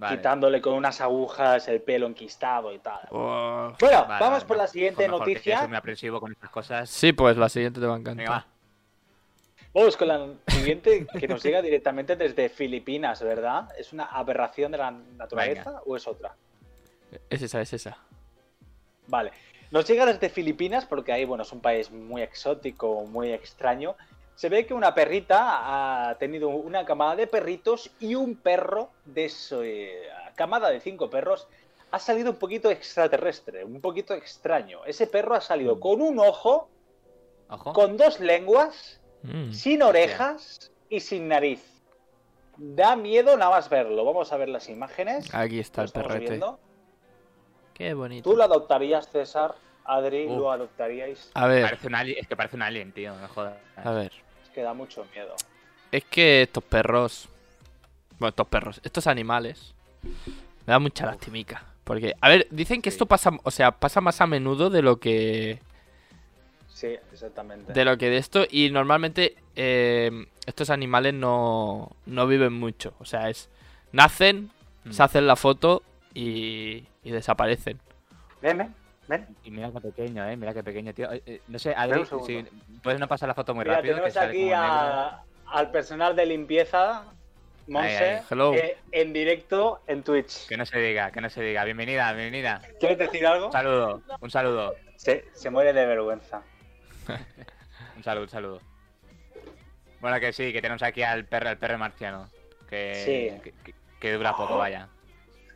[0.00, 0.16] Vale.
[0.16, 3.00] quitándole con unas agujas el pelo enquistado y tal.
[3.10, 3.70] Oh.
[3.78, 5.68] Bueno, Vale, vamos vale, por la siguiente mejor, que noticia.
[5.68, 6.88] muy aprensivo con estas cosas.
[6.88, 8.16] Sí, pues la siguiente te va a encantar.
[8.16, 8.46] Venga, va.
[9.74, 13.68] Vamos con la siguiente que nos llega directamente desde Filipinas, ¿verdad?
[13.78, 16.34] ¿Es una aberración de la naturaleza o es otra?
[17.28, 17.98] Es esa, es esa.
[19.06, 19.32] Vale.
[19.70, 23.94] Nos llega desde Filipinas porque ahí, bueno, es un país muy exótico, muy extraño.
[24.40, 29.28] Se ve que una perrita ha tenido una camada de perritos y un perro de
[29.28, 31.46] su eh, camada de cinco perros
[31.90, 34.82] ha salido un poquito extraterrestre, un poquito extraño.
[34.86, 36.70] Ese perro ha salido con un ojo,
[37.50, 37.74] Ojo.
[37.74, 39.52] con dos lenguas, Mm.
[39.52, 41.62] sin orejas y sin nariz.
[42.56, 44.06] Da miedo nada más verlo.
[44.06, 45.34] Vamos a ver las imágenes.
[45.34, 46.18] Aquí está el perrete.
[46.30, 46.58] viendo.
[47.74, 48.30] Qué bonito.
[48.30, 49.54] ¿Tú lo adoptarías, César?
[49.84, 50.26] Adri.
[50.26, 51.30] ¿lo adoptaríais?
[51.34, 53.14] A ver, Parece un alien, es que parece un alien, tío.
[53.16, 53.58] No jodas.
[53.76, 54.10] a ver.
[54.54, 55.34] Que da mucho miedo.
[55.92, 57.28] Es que estos perros.
[58.18, 59.74] Bueno, estos perros, estos animales.
[60.02, 61.64] Me da mucha lastimica.
[61.84, 64.98] Porque, a ver, dicen que esto pasa, o sea, pasa más a menudo de lo
[65.00, 65.60] que.
[66.72, 67.72] Sí, exactamente.
[67.72, 68.46] De lo que de esto.
[68.50, 72.94] Y normalmente eh, estos animales no, no viven mucho.
[72.98, 73.48] O sea, es.
[73.92, 74.50] Nacen,
[74.82, 74.92] Mm.
[74.92, 75.82] se hacen la foto
[76.14, 77.78] y, y desaparecen.
[78.40, 78.74] Ven, ven,
[79.10, 79.26] ven.
[79.44, 80.36] Y mira qué pequeño, eh.
[80.36, 81.12] Mira qué pequeño, tío.
[81.12, 82.44] Eh, eh, No sé, Adri, si
[82.82, 83.96] puedes no pasar la foto muy Mira, rápido.
[83.96, 87.04] tenemos aquí a- al personal de limpieza,
[87.66, 90.46] Monse, eh, en directo en Twitch.
[90.48, 91.64] Que no se diga, que no se diga.
[91.64, 92.62] Bienvenida, bienvenida.
[92.80, 93.46] ¿Quieres decir algo?
[93.46, 94.74] Un saludo, un saludo.
[94.96, 96.42] Se, se muere de vergüenza.
[97.96, 98.60] Un saludo, un saludo.
[100.00, 102.28] Bueno, que sí, que tenemos aquí al perro, al perro marciano.
[102.68, 103.40] Que, Sí.
[103.42, 104.88] que, que- que dura poco, vaya.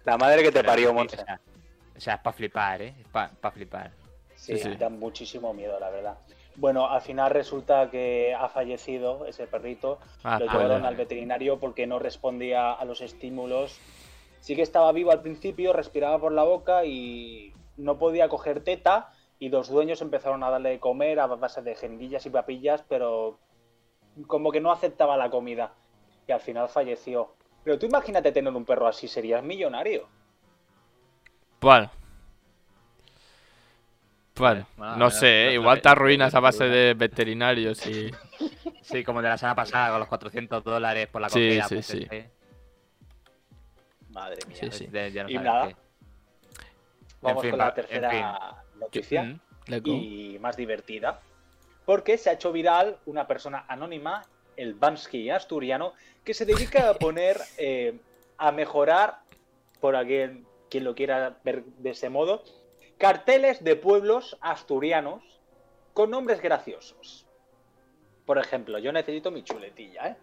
[0.05, 1.17] La madre que te Pero parió, Monse.
[1.97, 2.95] O sea, es para flipar, ¿eh?
[3.01, 3.93] Es para flipar.
[4.35, 4.77] Sí, Sí, sí.
[4.77, 6.19] da muchísimo miedo, la verdad.
[6.57, 9.99] Bueno, al final resulta que ha fallecido ese perrito.
[10.23, 13.79] Ah, lo llevaron al veterinario porque no respondía a los estímulos.
[14.41, 19.11] Sí que estaba vivo al principio, respiraba por la boca y no podía coger teta.
[19.41, 23.39] Y los dueños empezaron a darle de comer a base de jeringuillas y papillas, pero
[24.29, 25.73] como que no aceptaba la comida.
[26.29, 27.35] Y al final falleció.
[27.65, 30.07] Pero tú imagínate tener un perro así, serías millonario.
[31.65, 31.91] Bueno.
[34.37, 35.47] Bueno, Bueno, no no- sé, ¿eh?
[35.47, 38.11] no- igual te arruinas a base de veterinarios y...
[38.83, 41.65] Sí, como de la semana pasada con los 400 dólares por la Sí, comida.
[41.69, 41.99] sí, pues, sí.
[42.03, 42.31] este,
[44.11, 44.57] Madre mía.
[44.61, 44.87] Sí, sí.
[44.89, 45.77] de- ya no Y nada, qué.
[47.23, 49.23] Vamos fin, con la en tercera noticia.
[49.23, 49.41] Mm,
[49.87, 51.19] y más divertida.
[51.87, 54.23] Porque se ha hecho viral una persona anónima
[54.59, 57.99] el Bansky asturiano, que se dedica a poner, eh,
[58.37, 59.21] a mejorar,
[59.81, 62.43] por alguien quien lo quiera ver de ese modo,
[62.99, 65.23] carteles de pueblos asturianos
[65.93, 67.27] con nombres graciosos.
[68.27, 70.17] Por ejemplo, yo necesito mi chuletilla, ¿eh?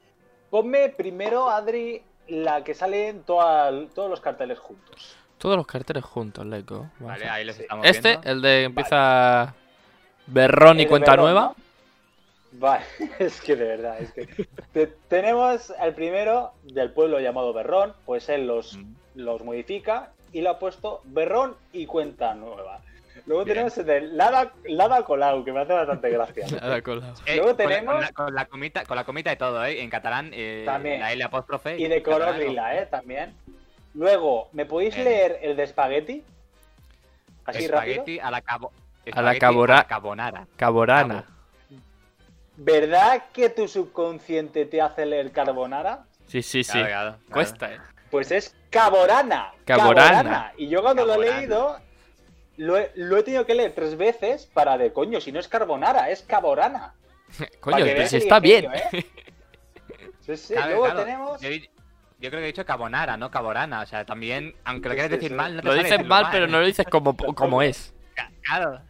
[0.49, 5.15] Ponme primero, Adri, la que sale en toda- todos los carteles juntos.
[5.37, 6.89] Todos los carteles juntos, Leco.
[6.99, 7.61] Vale, ahí les Sí.
[7.63, 8.29] estamos Este, viendo.
[8.29, 9.55] el de empieza
[10.27, 11.41] Berrón y cuenta Berrón, nueva.
[11.41, 11.55] ¿no?
[12.59, 12.83] Vale,
[13.19, 14.27] es que de verdad, es que
[14.73, 18.93] te- tenemos el primero del pueblo llamado Berrón, pues él los, Mm.
[19.15, 22.79] los modifica y lo ha puesto Berrón y cuenta nueva.
[23.25, 23.55] Luego Bien.
[23.55, 26.45] tenemos el de Lada, Lada Colau, que me hace bastante gracia.
[26.61, 27.13] Nada colado.
[27.25, 29.63] Eh, Luego con la- tenemos- Con la, con la comita, con la comita y todo,
[29.65, 29.81] ¿eh?
[29.81, 30.99] En catalán, eh, También.
[31.01, 31.77] la L apóstrofe.
[31.77, 32.85] Y de color catalán, lila, ¿eh?
[32.87, 33.33] También.
[33.93, 35.05] Luego, ¿me podéis Bien.
[35.05, 36.23] leer el de espagueti?
[37.45, 37.91] Así rápido.
[37.91, 38.71] Espagueti a la cabo...
[39.11, 40.47] A la cabora- a la carbonara.
[40.55, 41.25] Caborana.
[42.57, 46.05] ¿Verdad que tu subconsciente te hace leer carbonara?
[46.27, 46.71] Sí, sí, sí.
[46.73, 47.33] Claro, claro, claro.
[47.33, 47.77] Cuesta, eh.
[48.11, 49.53] Pues es caborana.
[49.65, 50.53] Caborana.
[50.57, 51.79] Y yo cuando lo he leído,
[52.57, 55.47] lo he, lo he tenido que leer tres veces para de coño, si no es
[55.47, 56.93] carbonara, es caborana.
[57.59, 58.69] Coño, pero si está bien.
[58.73, 59.05] ¿eh?
[60.21, 60.53] Sí, sí.
[60.53, 61.03] Claro, Luego claro.
[61.03, 61.41] tenemos.
[61.41, 63.81] Yo, creo que he dicho cabonara, no caborana.
[63.81, 66.45] O sea, también, aunque lo quieras sí, decir mal, no te Lo dices mal, pero
[66.45, 66.47] ¿eh?
[66.47, 67.91] no lo dices como, como es.
[68.43, 68.81] Claro.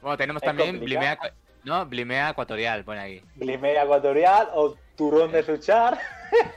[0.00, 1.18] Bueno, tenemos Es también complicado.
[1.20, 1.34] Blimea...
[1.64, 3.22] No, Blimea ecuatorial, pone aquí.
[3.34, 5.98] Glimea ecuatorial o turrón de suchar.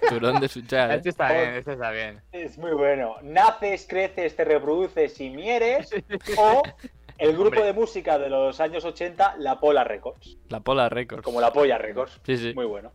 [0.10, 0.92] Turón de suchar.
[0.92, 0.96] ¿eh?
[0.96, 2.22] Este está bien, este está bien.
[2.32, 3.16] Es muy bueno.
[3.22, 5.90] Naces, creces, te reproduces y mieres.
[6.38, 6.64] o
[7.18, 7.64] el grupo Hombre.
[7.66, 10.38] de música de los años 80, La Pola Records.
[10.50, 11.24] La Pola Records.
[11.24, 12.20] Como La Polla Records.
[12.26, 12.54] Sí, sí.
[12.54, 12.92] Muy bueno.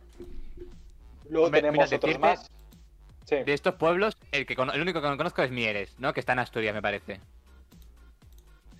[1.29, 2.51] Luego Hombre, tenemos mira, otros más.
[3.25, 3.37] Sí.
[3.43, 6.13] De estos pueblos, el, que el único que no conozco es Mieres, ¿no?
[6.13, 7.19] Que está en Asturias, me parece.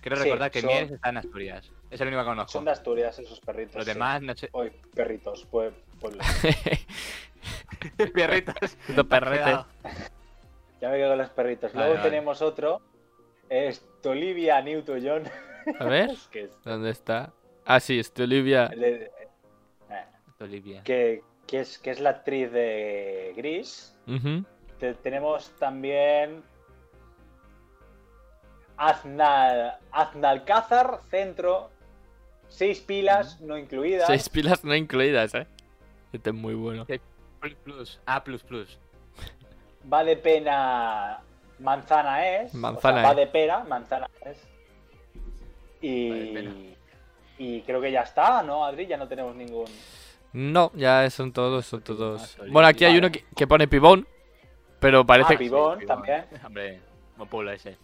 [0.00, 1.68] Quiero Sí, recordar que son- Mieres está en Asturias.
[1.90, 2.52] Es el único que conozco.
[2.52, 3.74] Son de Asturias esos perritos.
[3.76, 3.92] Los sí.
[3.92, 4.48] demás, no sé.
[4.52, 6.24] Hoy, perritos, pues, pueblos.
[8.14, 8.76] Perritos.
[8.86, 9.42] Puto perrete.
[9.44, 9.66] Cuidado.
[10.80, 11.72] Ya me quedo con los perritos.
[11.72, 12.10] Vale, Luego vale.
[12.10, 12.80] tenemos otro.
[13.48, 15.22] Es Tolivia Newton-John.
[15.80, 17.32] A ver, que, es- ¿dónde está?
[17.64, 18.68] Ah, sí, es Olivia.
[18.76, 19.10] le- eh,
[20.40, 20.82] Olivia.
[20.84, 23.96] que, que es, que es la actriz de Gris.
[24.78, 26.42] Te- tenemos también
[28.76, 31.70] Aznal, Aznalcázar Centro.
[32.48, 34.06] Seis pilas no incluidas.
[34.06, 35.46] Seis pilas no incluidas, eh.
[36.12, 36.86] Este es muy bueno.
[37.54, 38.00] Plus.
[38.06, 38.78] A plus plus.
[39.92, 41.20] Va de pena
[41.58, 42.54] manzana es.
[42.54, 43.16] Manzana o sea, va es.
[43.16, 44.38] de pera, manzana es.
[45.80, 46.74] Y,
[47.38, 48.86] y creo que ya está, ¿no, Adri?
[48.86, 49.66] Ya no tenemos ningún.
[50.32, 52.34] No, ya son todos, son todos.
[52.38, 52.52] Olivia.
[52.52, 54.06] Bueno, aquí hay uno que, que pone pibón,
[54.80, 56.24] pero parece Ah, Pibón también.
[56.44, 56.80] Hombre,
[57.16, 57.76] buen pueblo ese.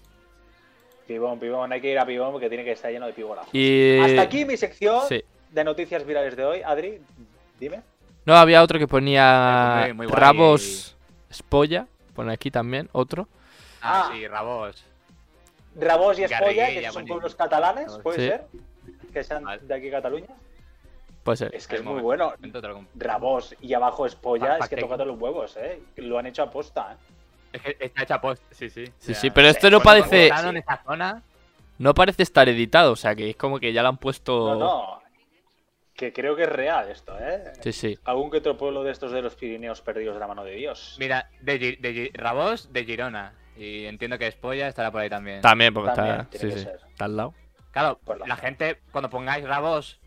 [1.07, 1.73] Pibón, pibón.
[1.73, 3.47] Hay que ir a pibón porque tiene que estar lleno de pibonas.
[3.53, 3.99] Y...
[4.01, 5.23] Hasta aquí mi sección Sí.
[5.51, 6.63] de noticias virales de hoy.
[6.63, 7.01] Adri,
[7.59, 7.83] dime.
[8.25, 10.19] No, había otro que ponía Muy- muy guay.
[10.21, 10.97] Rabos
[11.33, 11.87] Spolla.
[12.15, 13.27] Pone aquí también otro.
[13.81, 14.13] Ah, Ah.
[14.13, 14.85] sí, Rabos.
[15.75, 18.29] Rabós y Espolla, que son pueblos catalanes, ¿puede Sí.
[18.29, 18.47] ser?
[19.13, 19.63] Que sean Vale.
[19.63, 20.27] de aquí Cataluña.
[21.25, 21.55] Puede ser.
[21.55, 22.35] Es que es muy bueno.
[22.97, 25.81] Rabós y abajo Espolla, Pa- es que pa- tócate los huevos, ¿eh?
[25.97, 26.97] Lo han hecho a posta, ¿eh?
[27.55, 28.43] Es que está hecha post.
[28.51, 28.87] Sí, sí.
[28.87, 30.29] Sí, O sea, sí, pero esto no parece...
[30.29, 31.23] en esta zona.
[31.79, 34.55] No parece estar editado, o sea que es como que ya lo han puesto...
[34.55, 35.02] No, no.
[35.95, 37.53] Que creo que es real esto, ¿eh?
[37.61, 37.99] Sí, sí.
[38.05, 40.97] Algún que otro pueblo de estos de los Pirineos perdidos de la mano de Dios.
[40.99, 42.11] Mira, de, de
[42.71, 43.35] de Girona.
[43.57, 45.43] Y entiendo que Espolla estará por ahí también.
[45.43, 46.39] También, porque También está...
[46.39, 46.67] Sí, sí.
[46.99, 47.35] al lado.
[47.71, 50.01] Claro, Por la la gente, cuando pongáis Rabos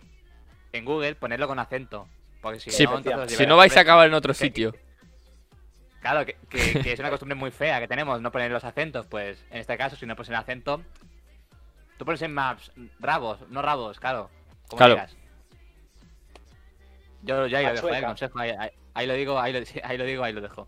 [0.74, 2.08] en Google, ponedlo con acento.
[2.42, 4.74] Porque si Sí, no, Si no vais a acabar en otro que- sitio.
[6.02, 9.06] Claro, que, que- que es una costumbre muy fea que tenemos, no poner los acentos.
[9.06, 10.82] Pues en este caso, si no pones el acento,
[11.98, 14.30] tú pones en Maps Rabos, no Rabos, claro.
[14.68, 14.94] Como Claro.
[14.96, 15.16] digas.
[17.26, 18.08] Yo ya ahí lo dejo, eh, chueca.
[18.08, 18.40] consejo.
[18.40, 20.68] Ahí, ahí- ahí lo digo, ahí lo, ahí lo digo, ahí lo dejo.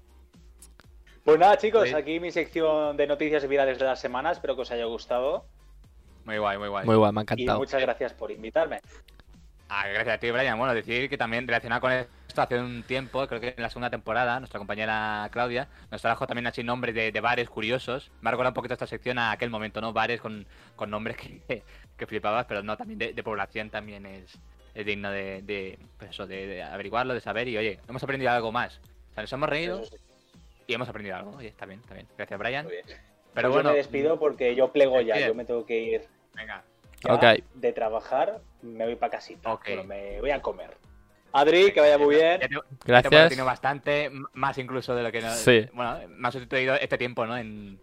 [1.24, 4.32] Pues nada, chicos, aquí mi sección de noticias virales de la semana.
[4.32, 5.46] Espero que os haya gustado.
[6.26, 6.86] Muy guay, muy guay.
[6.86, 7.60] Muy guay, me ha Y encantado.
[7.60, 8.80] muchas gracias por invitarme.
[9.70, 10.58] Ah, gracias a ti, Brian.
[10.58, 13.90] Bueno, decir que también relacionado con esto, hace un tiempo, creo que en la segunda
[13.90, 18.10] temporada, nuestra compañera Claudia nos trajo también así nombres de, de bares curiosos.
[18.22, 19.92] Me ha recordado un poquito esta sección a aquel momento, ¿no?
[19.92, 20.46] Bares con,
[20.78, 21.64] con nombres que,
[21.98, 24.38] que flipabas, pero no, también de, de población también es,
[24.80, 28.32] es digno de, de, pues eso, de, de averiguarlo, de saber y, oye, hemos aprendido
[28.32, 28.80] algo más.
[29.12, 29.82] O sea, nos hemos reído
[30.68, 31.32] y hemos aprendido algo.
[31.38, 32.08] Oye, está bien, está bien.
[32.16, 32.66] Gracias, Brian.
[32.66, 32.86] muy bien.
[33.34, 35.28] Pero Pues bueno, yo me despido porque yo plego ya.
[35.28, 36.02] Yo me tengo que ir
[36.36, 36.64] venga.
[37.56, 38.40] de trabajar.
[38.62, 39.52] Me voy para casita.
[39.54, 39.66] Ok.
[39.68, 40.78] Bueno, me voy a comer.
[41.34, 42.40] Adri, que vaya muy bien.
[42.42, 42.56] Ya te-
[42.86, 43.30] Gracias.
[43.30, 45.36] Tenido bastante, más incluso de lo que nos...
[45.36, 45.68] Sí.
[45.74, 47.38] Bueno, más sustituido este tiempo, ¿no?
[47.38, 47.80] En,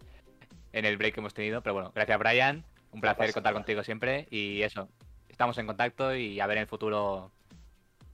[0.72, 1.60] en el break que hemos tenido.
[1.62, 2.64] Pero bueno, gracias, Brian.
[2.90, 4.26] Un placer contar contigo siempre.
[4.30, 4.88] Y eso,
[5.34, 7.30] estamos en contacto y a ver en el futuro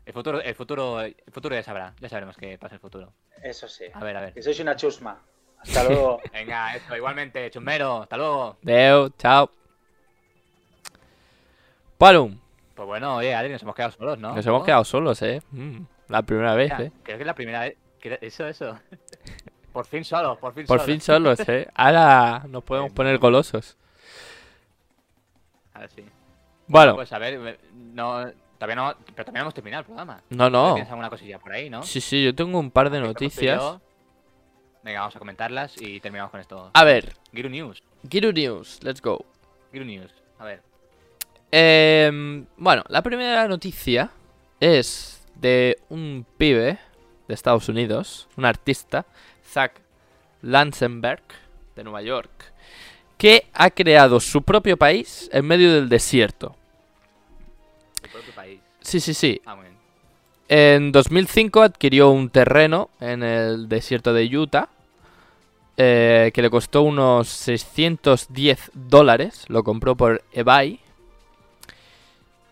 [0.06, 3.12] El futuro, el futuro, el futuro ya sabrá, ya sabremos qué pasa en el futuro.
[3.42, 3.84] Eso sí.
[3.92, 4.32] A ver, a ver.
[4.32, 5.20] Que sois una chusma.
[5.58, 6.20] Hasta luego.
[6.32, 8.56] Venga, eso, igualmente, chumbero, hasta luego.
[8.62, 9.50] Deu, chao.
[11.98, 12.38] Palum.
[12.74, 14.34] Pues bueno, oye, Adri, nos hemos quedado solos, ¿no?
[14.34, 14.64] Nos hemos ¿No?
[14.64, 15.42] quedado solos, eh.
[15.50, 16.92] Mm, la primera vez, Mira, eh.
[17.02, 17.76] Creo que es la primera vez.
[18.22, 18.78] Eso, eso.
[19.72, 20.86] por fin solos, por fin Por solos.
[20.86, 21.68] fin solos, eh.
[21.74, 23.76] Ahora nos podemos poner golosos.
[25.74, 26.04] A ver, sí.
[26.70, 30.22] Bueno, Pues a ver, no, todavía no, pero no hemos terminado el programa.
[30.30, 30.74] no, no.
[30.74, 31.82] ¿Tienes alguna cosilla por ahí, no?
[31.82, 33.60] Sí, sí, yo tengo un par de pues noticias.
[34.84, 36.70] Venga, vamos a comentarlas y terminamos con esto.
[36.72, 37.82] A ver, Giru News.
[38.08, 39.24] Giru News, let's go.
[39.72, 40.12] Giru News.
[40.38, 40.62] A ver.
[41.50, 44.10] Em, bueno, la primera noticia
[44.60, 46.78] es de un pibe
[47.26, 49.06] de Estados Unidos, un artista,
[49.44, 49.72] Zach
[50.42, 51.22] Lansenberg,
[51.74, 52.52] de Nueva York,
[53.18, 56.56] que ha creado su propio país en medio del desierto.
[58.02, 58.60] Tu propio país.
[58.80, 59.40] Sí, sí, sí.
[59.44, 59.76] Ah, muy bien.
[60.48, 64.68] En 2005 adquirió un terreno en el desierto de Utah
[65.76, 69.44] eh, que le costó unos 610 dólares.
[69.48, 70.78] Lo compró por eBay.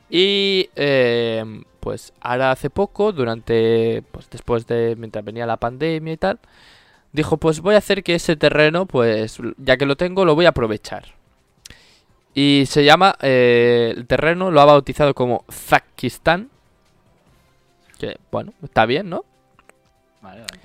[0.09, 1.45] Y eh,
[1.81, 6.39] pues ahora hace poco, durante, pues después de, mientras venía la pandemia y tal,
[7.13, 10.47] dijo pues voy a hacer que ese terreno, pues ya que lo tengo, lo voy
[10.47, 11.18] a aprovechar.
[12.41, 16.49] Y se llama, eh, el terreno lo ha bautizado como Zakistán.
[17.99, 19.25] Que, bueno, está bien, ¿no?
[20.23, 20.61] Vale, vale.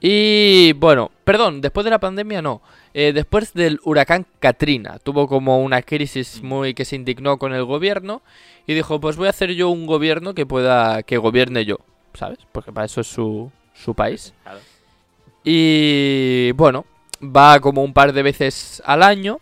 [0.00, 2.62] Y bueno, perdón, después de la pandemia no.
[2.94, 7.64] Eh, después del huracán Katrina, tuvo como una crisis muy que se indignó con el
[7.64, 8.22] gobierno
[8.68, 11.78] y dijo, pues voy a hacer yo un gobierno que pueda, que gobierne yo,
[12.14, 12.38] ¿sabes?
[12.52, 14.34] Porque para eso es su, su país.
[15.42, 16.84] Y bueno,
[17.20, 19.40] va como un par de veces al año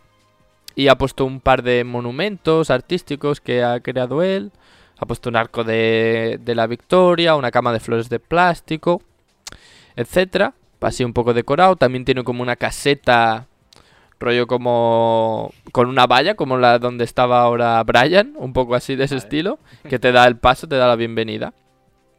[0.76, 4.52] y ha puesto un par de monumentos artísticos que ha creado él.
[4.98, 9.02] Ha puesto un arco de, de la victoria, una cama de flores de plástico,
[9.96, 10.54] etcétera.
[10.80, 11.76] Así un poco decorado.
[11.76, 13.46] También tiene como una caseta,
[14.20, 19.04] rollo como con una valla, como la donde estaba ahora Brian, un poco así de
[19.04, 19.58] ese estilo,
[19.88, 21.54] que te da el paso, te da la bienvenida.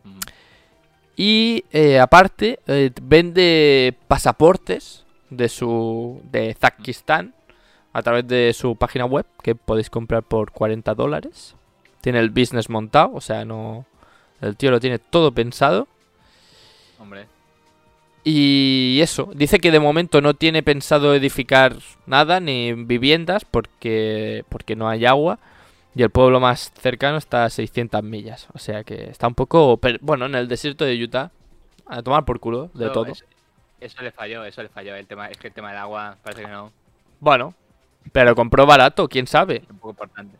[0.03, 0.20] Mm.
[1.16, 6.22] Y eh, aparte, eh, vende pasaportes de su.
[6.32, 7.37] de Zakistán
[7.98, 11.56] a través de su página web, que podéis comprar por 40 dólares.
[12.00, 13.88] Tiene el business montado, o sea, no.
[14.39, 15.88] El tío lo tiene todo pensado.
[17.00, 17.26] Hombre.
[18.24, 24.76] Y eso, dice que de momento no tiene pensado edificar nada, ni viviendas, porque, porque
[24.76, 25.39] no hay agua.
[25.95, 28.48] Y el pueblo más cercano está a 600 millas.
[28.54, 29.80] O sea que está un poco...
[30.02, 31.32] Bueno, en el desierto de Utah.
[31.88, 33.08] A tomar por culo de todo.
[33.08, 33.26] Eso,
[33.80, 34.93] eso le falló, eso le falló.
[34.93, 36.72] El tema, es que el tema del agua parece que no.
[37.20, 37.56] Bueno,
[38.12, 39.58] pero compró barato, quién sabe.
[39.64, 40.38] Es un poco importante.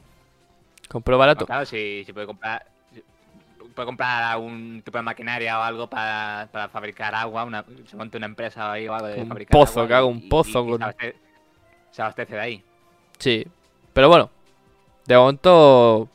[0.90, 1.46] Compró barato.
[1.46, 2.66] claro, si, si puede comprar.
[2.94, 3.04] si-
[3.76, 8.18] Puede comprar algún tipo de maquinaria o algo para, para fabricar agua, una, se monte
[8.18, 10.30] una empresa ahí o algo de Un fabricar pozo, agua que haga y- un y-
[10.30, 11.16] pozo y con- se, abastece,
[11.92, 12.64] se abastece de ahí.
[13.20, 13.46] Sí.
[13.94, 14.30] Pero bueno,
[15.06, 16.10] de momento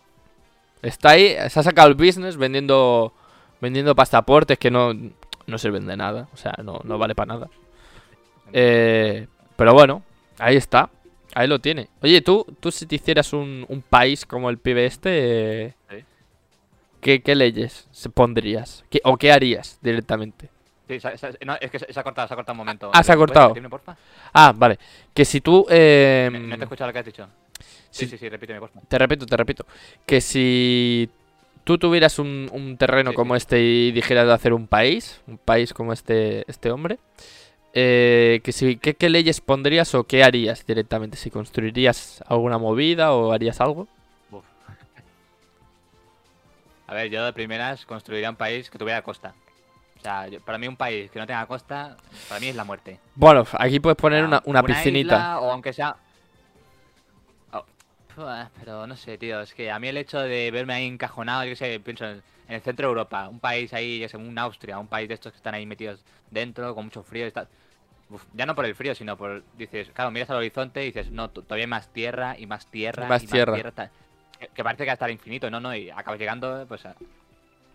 [0.80, 1.36] está ahí.
[1.50, 3.12] Se ha sacado el business vendiendo
[3.61, 4.92] vendiendo pasaportes que no,
[5.46, 6.28] no sirven de nada.
[6.32, 7.48] O sea, no, no vale para nada.
[8.53, 9.26] Eh,
[9.57, 10.03] pero bueno,
[10.38, 10.90] ahí está.
[11.35, 11.89] Ahí lo tiene.
[12.03, 15.97] Oye, tú, tú si te hicieras un, un país como el pibe este, eh, Sí.
[17.01, 18.85] ¿qué, qué leyes se pondrías?
[18.91, 20.51] ¿Qué- ¿O qué harías directamente?
[20.89, 20.99] Sí,
[21.47, 22.91] no, es que se, se ha cortado, se ha cortado un momento.
[22.93, 23.49] Ah, se ha ¿Puedes cortado.
[23.49, 23.97] repetirme, porfa?
[24.35, 24.78] Ah, vale.
[25.14, 25.64] Que si tú...
[25.70, 27.26] eh, ¿No no te he escuchado lo que has dicho?
[27.91, 28.09] Sí, sí.
[28.09, 28.80] sí, sí, repíteme, porfa.
[28.89, 29.64] Te repito, te repito.
[30.05, 31.09] Que si
[31.64, 35.39] tú tuvieras un, un terreno Sí, como este y dijeras de hacer un país, un
[35.39, 36.99] país como este, este hombre,
[37.75, 41.16] eh, que si, ¿qué, qué leyes pondrías o qué harías directamente?
[41.16, 43.89] ¿Si construirías alguna movida o harías algo?
[46.87, 49.35] A ver, yo de primeras construiría un país que tuviera costa.
[49.99, 51.97] O sea, yo- para mí un país que no tenga costa,
[52.29, 52.99] para mí es la muerte.
[53.14, 55.14] Bueno, aquí puedes poner una, piscinita.
[55.16, 55.97] isla, o aunque sea...
[57.53, 57.64] Oh,
[58.61, 61.51] pero no sé, tío, es que a mí el hecho de verme ahí encajonado, yo
[61.51, 64.16] que sé, pienso en, en el centro de Europa, un país ahí, yo que sé,
[64.18, 67.31] un Austria, un país de estos que están ahí metidos dentro, con mucho frío y
[67.33, 67.49] tal.
[68.12, 71.10] Uf, ya no por el frío, sino por, dices, claro, miras al horizonte y dices,
[71.10, 73.72] no, todavía hay más tierra y más tierra Más y tierra.
[73.72, 73.90] tal.
[74.38, 75.60] Que, que parece que hasta el infinito, ¿no?
[75.60, 76.94] no Y acabas llegando, pues, a-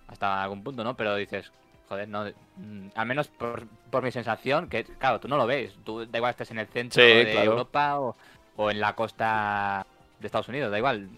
[0.07, 0.95] hasta algún punto, ¿no?
[0.95, 1.51] Pero dices,
[1.89, 2.25] joder, no,
[2.57, 6.17] mm, al menos por, por mi sensación, que claro, tú no lo ves, tú da
[6.19, 7.51] igual estés en el centro Sí, de claro.
[7.51, 8.15] Europa o,
[8.57, 9.85] o en la costa
[10.19, 11.09] de Estados Unidos, da igual,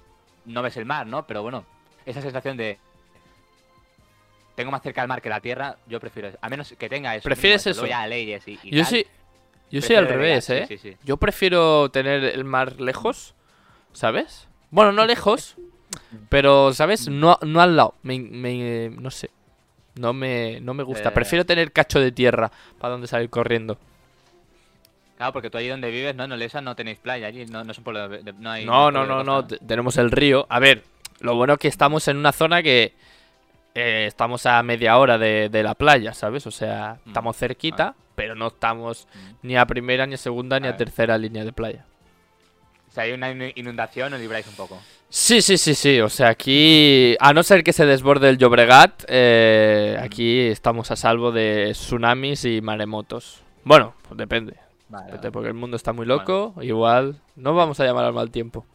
[0.46, 1.26] no ves el mar, ¿no?
[1.28, 1.66] Pero bueno,
[2.06, 2.80] esa sensación de
[4.60, 7.16] tengo más cerca el mar que la tierra, yo prefiero eso, a menos que tenga
[7.16, 7.24] eso.
[7.24, 7.90] ¿Prefieres mismo, eso?
[7.90, 9.06] Ya leyes y, y Yo tal, sí,
[9.72, 10.66] yo soy al revés, ¿eh?
[10.68, 13.36] Sí, sí, Yo prefiero tener el mar lejos,
[13.94, 14.48] ¿sabes?
[14.70, 15.56] Bueno, no lejos,
[16.30, 17.08] Pero, ¿sabes?
[17.08, 17.96] No, no al lado.
[18.04, 19.30] Me, me- no sé.
[19.96, 21.10] No me, no me gusta.
[21.10, 21.12] Eh.
[21.12, 23.78] Prefiero tener cacho de tierra para donde salir corriendo.
[25.18, 26.24] Claro, porque tú allí donde vives, ¿no?
[26.26, 28.66] En Olesa no tenéis playa, allí no, no es un pueblo de, de- no hay...
[28.66, 29.46] No, no, no, no.
[29.48, 30.46] Tenemos el río.
[30.50, 30.84] A ver,
[31.20, 32.94] lo bueno es que estamos en una zona que
[33.80, 36.46] eh, estamos a media hora de, de la playa, ¿sabes?
[36.48, 39.48] O sea, Mm, estamos cerquita, pero no estamos Mm.
[39.48, 41.86] ni a primera, ni a segunda, ni a tercera línea de playa.
[42.90, 44.80] Si hay una inu- inundación, os libráis un poco.
[45.10, 46.00] Sí, sí, sí, sí.
[46.02, 50.96] O sea, aquí, a no ser que se desborde el Llobregat, eh, aquí estamos a
[50.96, 53.42] salvo de tsunamis y maremotos.
[53.64, 54.56] Bueno, pues depende.
[54.88, 56.56] Vale, depende, porque el mundo está muy loco.
[56.62, 58.66] Igual, no vamos a llamar al mal tiempo.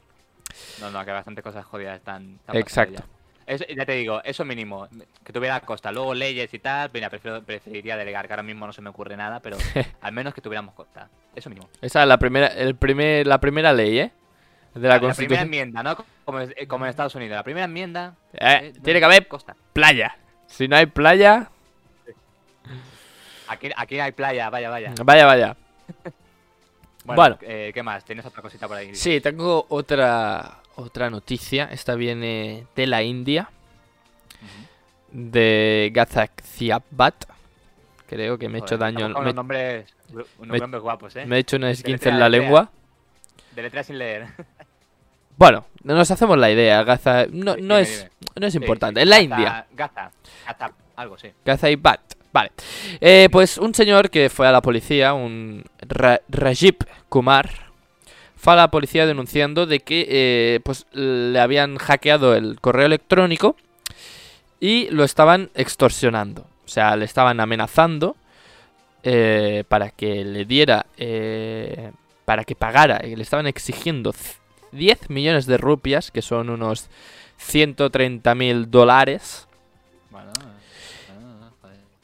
[0.81, 2.39] No, no, que bastante cosas jodidas están...
[2.53, 3.03] Exacto.
[3.47, 3.55] Ya.
[3.55, 4.88] Eso- ya te digo, eso mínimo,
[5.24, 5.90] que tuviera costa.
[5.92, 9.16] Luego leyes y tal, mira, prefiero- preferiría delegar, que ahora mismo no se me ocurre
[9.16, 9.57] nada, pero
[10.01, 11.09] al menos que tuviéramos costa.
[11.34, 11.68] Eso mínimo.
[11.80, 14.12] Esa es la primera, el primer, la primera ley, ¿eh?
[14.74, 15.42] De la, La, primera Constitución.
[15.45, 15.97] enmienda, ¿no?
[16.24, 17.36] Como, es- eh, como en Estados Unidos.
[17.36, 18.14] La primera enmienda...
[18.32, 19.55] Eh, eh, no, tiene que haber Costa.
[19.72, 20.16] playa.
[20.47, 21.49] Si no hay playa,
[23.47, 24.92] Aquí, aquí hay playa, vaya, vaya.
[25.05, 25.57] vaya, vaya.
[27.05, 27.38] Bueno, Bueno.
[27.42, 28.03] eh, ¿qué más?
[28.03, 28.95] ¿Tienes otra cosita por ahí?
[28.95, 31.68] Sí, tengo otra, otra noticia.
[31.70, 33.49] Esta viene de la India.
[34.43, 34.66] Ujú.
[35.31, 37.14] de Gazaxiabat.
[38.09, 39.09] Creo que me he hecho daño.
[39.09, 41.25] Me, unos nombres, unos me- nombres guapos, ¿eh?
[41.27, 42.43] me he hecho un esguince letra en la letra.
[42.45, 42.70] lengua.
[43.55, 44.27] De letras sin leer.
[45.37, 46.85] Bueno, nos hacemos la idea.
[46.85, 48.09] Gaza no, es,
[48.41, 49.03] no es importante.
[49.03, 49.66] En la Gaza- India.
[49.72, 50.11] Gaza,
[50.47, 51.29] Gaza, algo, sí.
[51.45, 52.01] Gazaxiabat.
[52.33, 52.53] Vale.
[53.01, 56.77] Eh, pues un señor que fue a la policía, un Ra- Rajib
[57.09, 57.51] Kumar,
[58.45, 63.57] fue a la policía denunciando de que eh, pues le habían hackeado el correo electrónico
[64.61, 66.42] y lo estaban extorsionando.
[66.64, 68.16] O sea, le estaban amenazando
[69.03, 71.90] eh, para que le diera, eh,
[72.24, 74.34] para que pagara, eh, le estaban exigiendo c-
[74.72, 76.88] 10 millones de rupias, que son unos
[77.38, 79.47] 130 mil dólares.
[80.11, 80.32] Bueno.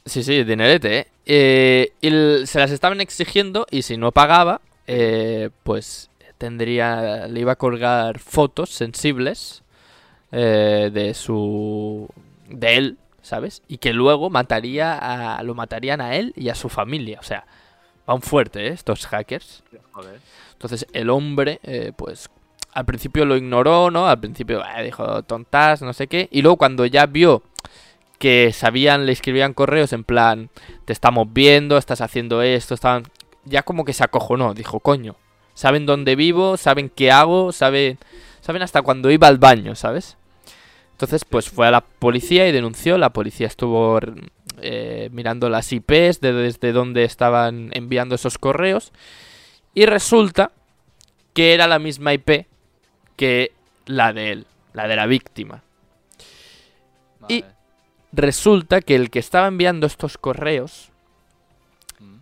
[0.07, 1.07] Sí, sí, dinerete, ¿eh?
[1.26, 6.10] Eh, y se las estaban exigiendo y si no pagaba, eh, pues
[6.41, 9.62] tendría, le iba a colgar fotos sensibles
[10.32, 12.09] eh, de su,
[12.49, 13.62] de él, ¿sabes?
[13.68, 14.97] Y que luego mataría
[15.36, 17.45] a, lo matarían a él y a su familia, o sea,
[18.07, 18.70] van fuerte, ¿eh?
[18.70, 19.62] Estos hackers.
[19.93, 20.18] Joder.
[20.55, 22.30] Entonces el hombre, eh, pues
[22.72, 24.09] al principio lo ignoró, ¿no?
[24.09, 26.26] Al principio eh, dijo tontas, no sé qué.
[26.32, 27.43] Y luego cuando ya vio
[28.18, 30.49] que sabían, le escribían correos en plan,
[30.86, 33.05] te estamos viendo, estás haciendo esto, estaban...
[33.45, 35.16] Ya como que se acojonó, dijo, coño,
[35.55, 37.99] saben dónde vivo, saben qué hago, saben,
[38.41, 40.17] saben hasta cuando iba al baño, ¿sabes?
[40.93, 42.99] Entonces, pues fue a la policía y denunció.
[42.99, 43.99] La policía estuvo
[44.61, 48.93] eh, mirando las IPs de desde donde estaban enviando esos correos.
[49.73, 50.53] Y resulta
[51.33, 52.47] que era la misma IP
[53.17, 53.53] que
[53.87, 55.63] la de él, la de la víctima.
[57.29, 57.45] Y-.
[58.13, 60.91] Resulta que el que estaba enviando estos correos
[62.01, 62.17] Mm.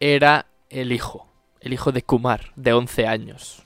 [0.00, 1.26] era el hijo,
[1.66, 3.62] el hijo de Kumar, de 11 años.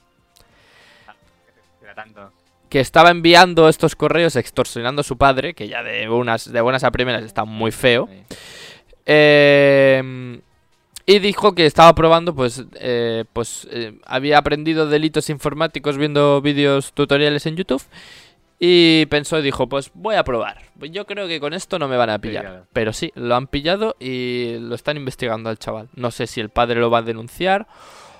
[2.69, 6.83] Que estaba enviando estos correos extorsionando a su padre, que ya de unas, de buenas
[6.83, 8.09] a primeras está muy feo.
[9.05, 10.41] Eh,
[11.05, 16.93] y dijo que estaba probando, pues, eh, pues eh, había aprendido delitos informáticos viendo vídeos
[16.93, 17.83] tutoriales en YouTube.
[18.63, 20.61] Y pensó y dijo, pues voy a probar.
[20.75, 22.65] Yo creo que con esto no me van a pillar.
[22.71, 25.89] Pero sí, lo han pillado y lo están investigando al chaval.
[25.95, 27.65] No sé si el padre lo va a denunciar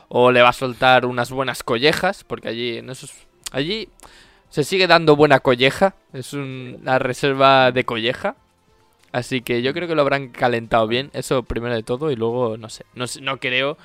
[0.07, 3.13] o le va a soltar unas buenas collejas, porque allí en esos,
[3.51, 3.89] allí
[4.49, 5.93] se sigue dando buena colleja.
[6.11, 8.35] Es una reserva de colleja.
[9.11, 12.57] Así que yo creo que lo habrán calentado bien, eso primero de todo, y luego
[12.57, 13.77] no sé, no, no creo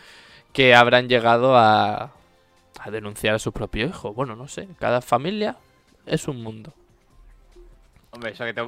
[0.54, 2.12] que habrán llegado a,
[2.80, 4.14] a denunciar a su propio hijo.
[4.14, 5.56] Bueno, no sé, cada familia
[6.06, 6.72] es un mundo.
[8.12, 8.62] Hombre, eso que te...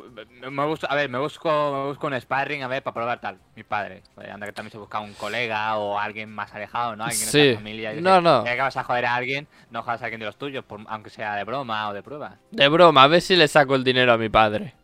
[0.50, 3.38] me- busco, a ver, me busco, me busco un sparring, a ver, para probar tal.
[3.56, 4.02] Mi padre.
[4.30, 7.04] Anda que también se busca un colega o alguien más alejado, ¿no?
[7.04, 7.38] Alguien Sí.
[7.38, 7.94] de la familia.
[7.94, 8.22] yo No, sé.
[8.22, 8.44] no.
[8.44, 10.80] Ya que vas a joder a alguien, no jodas a alguien de los tuyos, por-
[10.88, 12.36] aunque sea de broma o de prueba.
[12.50, 14.74] De broma, a ver si le saco el dinero a mi padre.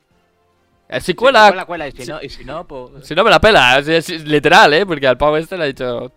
[0.88, 3.06] Eh, Si cuela, cuela, cuela, y si no, y si no, pues...
[3.06, 4.86] si no me la pela, es literal, ¿eh?
[4.86, 6.10] Porque al pavo este le ha dicho...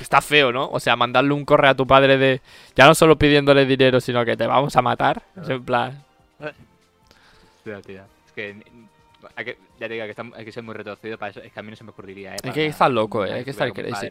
[0.00, 0.68] Está feo, ¿no?
[0.70, 2.40] O sea, mandarle un correo a tu padre de...
[2.74, 5.22] Ya no solo pidiéndole dinero, sino que te vamos a matar.
[5.40, 6.02] Es en plan...
[7.64, 8.86] Es que, ni-
[9.36, 9.58] hay que...
[9.78, 11.40] Ya te digo que está- hay que ser muy retorcido para eso.
[11.40, 12.38] Es que a mí no se me ocurriría, ¿eh?
[12.44, 13.32] Hay que estar loco, ¿eh?
[13.32, 14.08] Hay que estar crazy.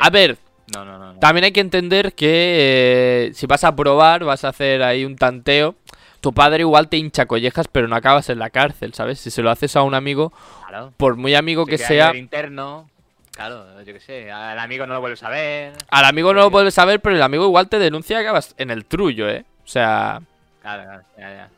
[0.00, 0.36] A ver,
[0.74, 1.18] No, no, no.
[1.18, 5.16] También hay que entender que eh, si vas a probar, vas a hacer ahí un
[5.16, 5.74] tanteo.
[6.20, 9.18] Tu padre igual te hincha collejas, pero no acabas en la cárcel, ¿sabes?
[9.18, 10.32] Si se lo haces a un amigo,
[10.68, 10.92] Claro.
[10.96, 12.88] por muy amigo Se que sea, interno.
[13.32, 14.30] Claro, yo qué sé.
[14.30, 15.72] Al amigo no lo vuelves a ver.
[15.90, 18.70] al amigo no lo puedes saber, pero el amigo igual te denuncia y acabas en
[18.70, 19.44] el trullo, ¿eh?
[19.64, 20.20] O sea,
[20.60, 21.50] Claro, claro, ya, ya.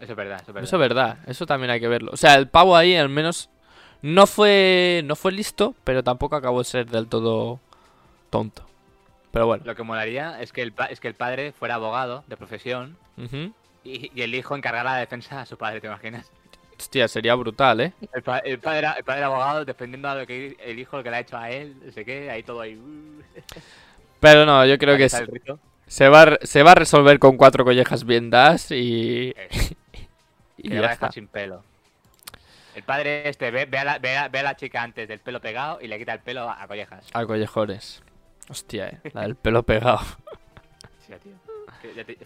[0.00, 0.64] Eso es verdad, eso es verdad.
[0.64, 2.10] Eso es verdad, eso también hay que verlo.
[2.12, 3.50] O sea, el pavo ahí al menos
[4.00, 7.60] no fue no fue listo, pero tampoco acabó de ser del todo
[8.30, 8.64] tonto.
[9.32, 9.62] Pero bueno.
[9.66, 12.96] Lo que molaría es que, el pa- es que el padre fuera abogado de profesión
[13.84, 16.30] y el hijo encargara la defensa a su padre, ¿te imaginas?
[16.82, 17.92] Hostia, sería brutal, ¿eh?
[18.12, 21.10] El, pa- el padre, el padre abogado defendiendo a lo que el hijo lo que
[21.10, 22.74] le ha hecho a él, no sé qué, ahí todo ahí.
[22.76, 23.22] uh,
[24.18, 25.24] Pero no, yo creo que se,
[25.86, 29.32] se va, se va a resolver con cuatro collejas bien dadas y,
[30.56, 31.62] y que ya va a dejar sin pelo.
[32.74, 35.20] El padre este ve, ve, a la, ve, a, ve a la chica antes del
[35.20, 37.06] pelo pegado y le quita el pelo a, a collejas.
[37.12, 38.02] A collejones.
[38.48, 39.10] Hostia, eh.
[39.14, 40.00] La del pelo pegado.
[41.06, 41.32] Sí, tío.
[41.96, 42.16] Ya, te,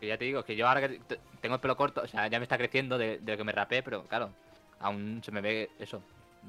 [0.00, 2.26] que ya te digo, que yo ahora que te- tengo el pelo corto, o sea,
[2.28, 4.30] ya me está creciendo de, de lo que me rapé, pero claro,
[4.80, 6.02] aún se me ve eso,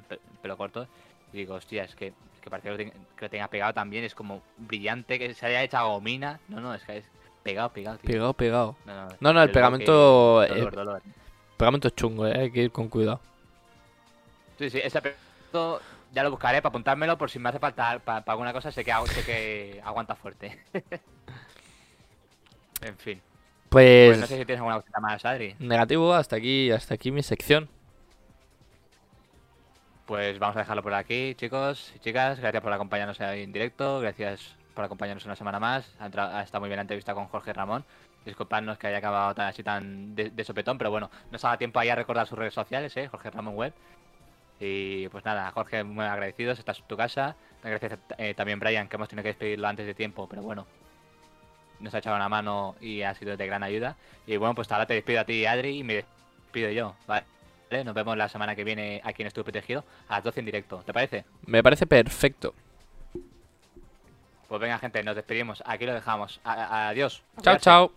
[0.08, 0.88] pe- pelo corto.
[1.34, 3.74] Y digo, hostia, es que, es que parece que lo, ten- que lo tenga pegado
[3.74, 6.40] también, es como brillante, que se haya hecho gomina.
[6.48, 7.06] No, no, es que es
[7.44, 8.12] pegado, pegado, tío.
[8.12, 8.76] Pegado, pegado.
[8.86, 11.02] No, no, No, no, el pegamento, que- dolor.
[11.58, 12.34] Pegamento es chungo, eh.
[12.38, 13.20] Hay que ir con cuidado.
[14.58, 15.82] Sí, sí, ese pegamento
[16.14, 18.92] ya lo buscaré para apuntármelo por si me hace falta para alguna cosa, sé que,
[18.92, 20.64] hago- sé que aguanta fuerte.
[22.82, 23.22] en fin.
[23.70, 25.56] Pues Pues, no sé si tienes alguna cosita más, Adri.
[25.60, 27.70] negativo, hasta aquí, hasta aquí mi sección.
[30.06, 32.40] Pues vamos a dejarlo por aquí, chicos y chicas.
[32.40, 34.00] Gracias por acompañarnos ahí en directo.
[34.00, 35.94] Gracias por acompañarnos una semana más.
[36.00, 37.84] Ha, estado muy bien la entrevista con Jorge Ramón.
[38.24, 41.58] Disculpadnos que haya acabado tan, así tan de, de sopetón, pero bueno, nos ha dado
[41.58, 43.08] tiempo ahí a recordar sus redes sociales, ¿eh?
[43.10, 43.74] Jorge Ramón Web.
[44.60, 46.58] Y pues nada, Jorge, muy agradecidos.
[46.58, 47.36] Esta es tu casa.
[47.64, 50.66] Gracias eh, también, Brian, que hemos tenido que despedirlo antes de tiempo, pero bueno,
[51.80, 53.96] nos ha echado una mano y ha sido de gran ayuda.
[54.26, 56.96] Y bueno, pues ahora te despido a ti, Adri, y me despido yo.
[57.08, 57.26] Vale.
[57.84, 60.84] Nos vemos la semana que viene aquí en Estudio Protegido a las 12 en directo.
[60.86, 61.26] ¿Te parece?
[61.46, 62.54] Me parece perfecto.
[64.48, 65.62] Pues venga, gente, nos despedimos.
[65.66, 66.40] Aquí lo dejamos.
[66.46, 67.22] A- adiós.
[67.42, 67.92] Chao, chao.